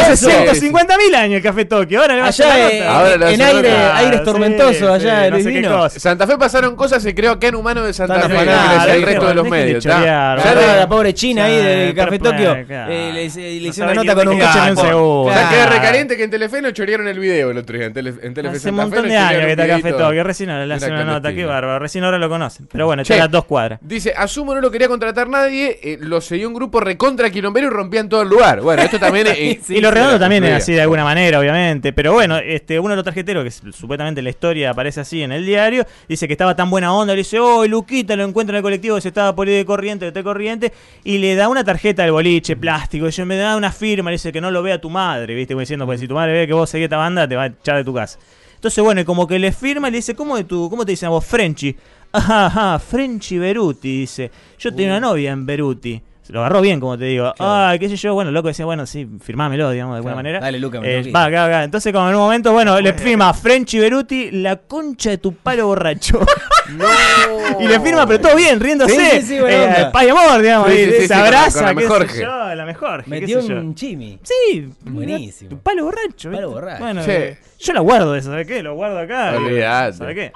hace 0.00 0.12
eso. 0.14 0.30
150 0.30 0.96
mil 0.96 1.14
años 1.14 1.36
el 1.36 1.42
Café 1.42 1.66
Tokio. 1.66 2.00
Ahora 2.00 2.14
le 2.14 2.20
va 2.20 2.26
a 2.28 2.30
hacer 2.30 2.46
eh, 2.46 2.78
nota. 2.80 2.98
Ahora 2.98 3.30
en 3.30 3.42
aire, 3.42 3.70
aires 3.76 4.18
Sí, 4.20 4.24
tormentosos, 4.24 4.76
sí, 4.78 4.84
allá 5.08 5.24
no 5.24 5.30
Luis 5.32 5.44
sé 5.44 5.52
qué 5.52 5.62
cosa. 5.68 6.00
Santa 6.00 6.26
Fe 6.26 6.38
pasaron 6.38 6.74
cosas, 6.74 7.02
se 7.02 7.14
creó 7.14 7.32
acá 7.32 7.48
en 7.48 7.56
Humano 7.56 7.82
de 7.84 7.92
Santa 7.92 8.22
Fe, 8.22 8.28
no 8.46 8.84
el 8.94 9.02
resto 9.02 9.26
de 9.28 9.34
los 9.34 9.48
medios. 9.50 9.84
la 9.84 10.86
pobre 10.88 11.12
China 11.12 11.44
ahí 11.44 11.56
de 11.62 11.88
Sí, 11.90 11.94
Café 11.94 12.18
Tokio. 12.18 12.54
eh, 12.56 13.10
le, 13.12 13.60
No 13.60 13.68
hice 13.68 13.82
una 13.82 13.92
nota 13.94 14.14
con 14.14 14.28
un 14.28 14.38
queda, 14.38 14.52
capo. 14.52 14.70
un 14.80 14.86
segundo. 14.88 15.32
¿Sabes 15.34 15.48
qué 15.48 15.54
Claro. 15.56 15.72
recaliente 15.72 16.16
que 16.16 16.24
en 16.24 16.30
Telefe 16.30 16.62
no 16.62 16.70
chorearon 16.70 17.08
el 17.08 17.18
video 17.18 17.50
el 17.50 17.58
otro 17.58 17.76
día? 17.76 17.86
En, 17.86 17.92
en 18.22 18.34
Telefe 18.34 18.58
Montón 18.78 19.08
de 19.08 19.16
años 19.16 19.44
que 19.44 19.50
está 19.50 19.66
Café. 19.66 19.92
Tokio. 19.92 20.24
Recién 20.24 20.50
ahora 20.50 20.66
le 20.66 20.74
hacen 20.74 20.92
una 20.92 21.04
nota, 21.04 21.34
qué 21.34 21.44
bárbaro. 21.44 21.78
Recién 21.78 22.04
ahora 22.04 22.18
lo 22.18 22.28
conocen. 22.28 22.68
Pero 22.70 22.86
bueno, 22.86 23.02
está 23.02 23.14
a 23.14 23.18
las 23.18 23.30
dos 23.30 23.44
cuadras. 23.44 23.78
Dice, 23.82 24.12
Asumo 24.16 24.54
no 24.54 24.60
lo 24.60 24.70
quería 24.70 24.88
contratar 24.88 25.28
nadie, 25.28 25.78
eh, 25.82 25.98
lo 26.00 26.20
seguía 26.20 26.48
un 26.48 26.54
grupo 26.54 26.80
recontra 26.80 27.30
quilombero 27.30 27.66
y 27.66 27.70
rompían 27.70 28.08
todo 28.08 28.22
el 28.22 28.28
lugar. 28.28 28.60
Bueno, 28.60 28.82
esto 28.82 28.98
también 28.98 29.26
es... 29.36 29.68
y 29.70 29.80
lo 29.80 29.90
redondo 29.90 30.18
también 30.18 30.44
es 30.44 30.62
así 30.62 30.72
de 30.72 30.82
alguna 30.82 31.04
manera, 31.04 31.38
obviamente. 31.38 31.92
Pero 31.92 32.12
bueno, 32.12 32.38
este 32.38 32.78
uno 32.78 32.90
de 32.90 32.96
los 32.96 33.04
tarjeteros, 33.04 33.44
que 33.44 33.50
supuestamente 33.72 34.20
en 34.20 34.24
la 34.24 34.30
historia 34.30 34.70
aparece 34.70 35.00
así 35.00 35.22
en 35.22 35.32
el 35.32 35.44
diario, 35.44 35.84
dice 36.08 36.26
que 36.26 36.34
estaba 36.34 36.54
tan 36.54 36.70
buena 36.70 36.92
onda. 36.92 37.12
Le 37.14 37.18
dice, 37.18 37.38
oh, 37.38 37.66
Luquita 37.66 38.16
lo 38.16 38.24
encuentra 38.24 38.54
en 38.54 38.58
el 38.58 38.62
colectivo 38.62 38.96
que 38.96 39.02
se 39.02 39.08
estaba 39.08 39.34
por 39.34 39.48
ir 39.48 39.56
de 39.56 39.64
corriente, 39.64 40.10
de 40.10 40.22
corriente. 40.22 40.72
Y 41.04 41.18
le 41.18 41.34
da 41.34 41.48
una 41.48 41.64
tarjeta 41.64 42.02
del 42.02 42.12
boliche, 42.12 42.56
plástico. 42.56 43.08
Y 43.08 43.10
yo 43.10 43.26
me 43.26 43.36
da 43.36 43.56
una 43.56 43.72
firma, 43.72 44.10
le 44.10 44.14
dice 44.14 44.32
que 44.32 44.40
no 44.40 44.50
lo 44.50 44.62
vea 44.62 44.80
tu 44.80 44.90
madre, 44.90 45.34
¿viste? 45.34 45.54
Como 45.54 45.60
diciendo, 45.60 45.86
pues 45.86 46.00
si 46.00 46.08
tu 46.08 46.14
madre 46.14 46.32
ve 46.32 46.46
que 46.46 46.52
vos 46.52 46.68
seguís 46.68 46.84
esta 46.84 46.96
banda, 46.96 47.28
te 47.28 47.36
va 47.36 47.44
a 47.44 47.46
echar 47.46 47.76
de 47.76 47.84
tu 47.84 47.94
casa. 47.94 48.18
Entonces, 48.58 48.82
bueno, 48.82 49.00
y 49.00 49.04
como 49.04 49.28
que 49.28 49.38
le 49.38 49.52
firma 49.52 49.86
y 49.86 49.92
le 49.92 49.98
dice, 49.98 50.16
¿cómo, 50.16 50.36
de 50.36 50.42
tu, 50.42 50.68
cómo 50.68 50.84
te 50.84 50.90
dicen 50.90 51.06
a 51.06 51.10
vos? 51.10 51.24
Frenchy. 51.24 51.76
Ajá, 52.10 52.46
ajá, 52.46 52.78
Frenchy 52.80 53.38
Beruti, 53.38 54.00
dice. 54.00 54.32
Yo 54.58 54.74
tenía 54.74 54.88
una 54.88 55.00
novia 55.00 55.30
en 55.30 55.46
Beruti. 55.46 56.02
Se 56.28 56.34
lo 56.34 56.40
agarró 56.40 56.60
bien, 56.60 56.78
como 56.78 56.98
te 56.98 57.06
digo. 57.06 57.32
Claro. 57.38 57.68
Ay, 57.68 57.78
qué 57.78 57.88
sé 57.88 57.96
yo. 57.96 58.12
Bueno, 58.12 58.28
el 58.28 58.34
loco 58.34 58.48
decía, 58.48 58.66
bueno, 58.66 58.84
sí, 58.84 59.08
firmámelo, 59.22 59.70
digamos, 59.70 59.94
de 59.94 59.96
alguna 60.00 60.12
Claro. 60.12 60.16
manera. 60.16 60.40
Dale, 60.40 60.58
Luca, 60.60 60.78
me 60.78 60.98
Eh, 60.98 61.02
tengo 61.04 61.14
va, 61.18 61.24
acá, 61.24 61.46
acá. 61.46 61.64
Entonces, 61.64 61.90
como 61.90 62.06
en 62.06 62.14
un 62.16 62.20
momento, 62.20 62.52
bueno, 62.52 62.78
le 62.82 62.92
firma 62.92 63.32
Frenchy 63.32 63.78
Beruti, 63.78 64.30
la 64.32 64.56
concha 64.56 65.08
de 65.08 65.16
tu 65.16 65.32
palo 65.36 65.68
borracho. 65.68 66.20
y 67.60 67.66
le 67.66 67.80
firma, 67.80 68.06
pero 68.06 68.20
todo 68.20 68.36
bien, 68.36 68.60
riéndose. 68.60 69.20
Sí, 69.22 69.26
sí, 69.26 69.36
Eh, 69.40 69.86
paz 69.90 70.04
y 70.04 70.08
amor, 70.10 70.42
digamos. 70.42 70.68
Sí, 70.70 70.76
sí, 70.76 70.84
sí, 70.84 70.90
se 70.90 71.00
sí, 71.00 71.08
con 71.08 71.16
la- 71.18 71.24
abraza, 71.24 71.58
con 71.58 71.62
la 71.66 71.74
qué 71.74 71.80
sé 71.80 71.86
mejor 71.88 72.14
yo, 72.20 72.54
la 72.54 72.64
mejor. 72.66 73.08
Metió 73.08 73.38
un 73.40 73.74
chimi. 73.74 74.18
Sí, 74.22 74.68
Buenísimo. 74.82 75.48
Tu 75.48 75.58
palo 75.60 75.84
borracho. 75.84 76.30
Palo 76.30 76.32
¿viste? 76.32 76.46
borracho. 76.46 76.82
Bueno, 76.84 77.02
eh, 77.06 77.38
yo 77.58 77.72
la 77.72 77.80
guardo 77.80 78.14
eso, 78.16 78.28
¿sabes 78.30 78.46
qué? 78.46 78.62
Lo 78.62 78.74
guardo 78.74 78.98
acá. 78.98 79.32
Olvidate. 79.34 79.96
¿Sabes 79.96 80.14
qué? 80.14 80.32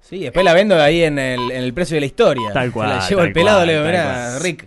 Sí, 0.00 0.18
después 0.24 0.44
la 0.44 0.52
vendo 0.52 0.78
ahí 0.78 1.04
en 1.04 1.18
el, 1.18 1.40
en 1.52 1.62
el 1.62 1.72
precio 1.72 1.94
de 1.94 2.00
la 2.00 2.06
historia. 2.06 2.50
Tal 2.52 2.66
Se 2.66 2.72
cual, 2.72 2.88
La 2.90 3.08
llevo 3.08 3.22
al 3.22 3.32
pelado, 3.32 3.64
le 3.64 3.72
digo, 3.72 3.86
mirá. 3.86 4.38
Rick. 4.40 4.66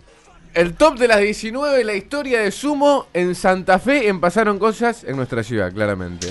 El 0.56 0.72
top 0.72 0.96
de 0.98 1.06
las 1.06 1.20
19, 1.20 1.84
la 1.84 1.92
historia 1.92 2.40
de 2.40 2.50
Sumo 2.50 3.08
en 3.12 3.34
Santa 3.34 3.78
Fe, 3.78 4.08
en 4.08 4.22
Pasaron 4.22 4.58
Cosas 4.58 5.04
en 5.04 5.14
nuestra 5.14 5.42
ciudad, 5.42 5.70
claramente. 5.70 6.28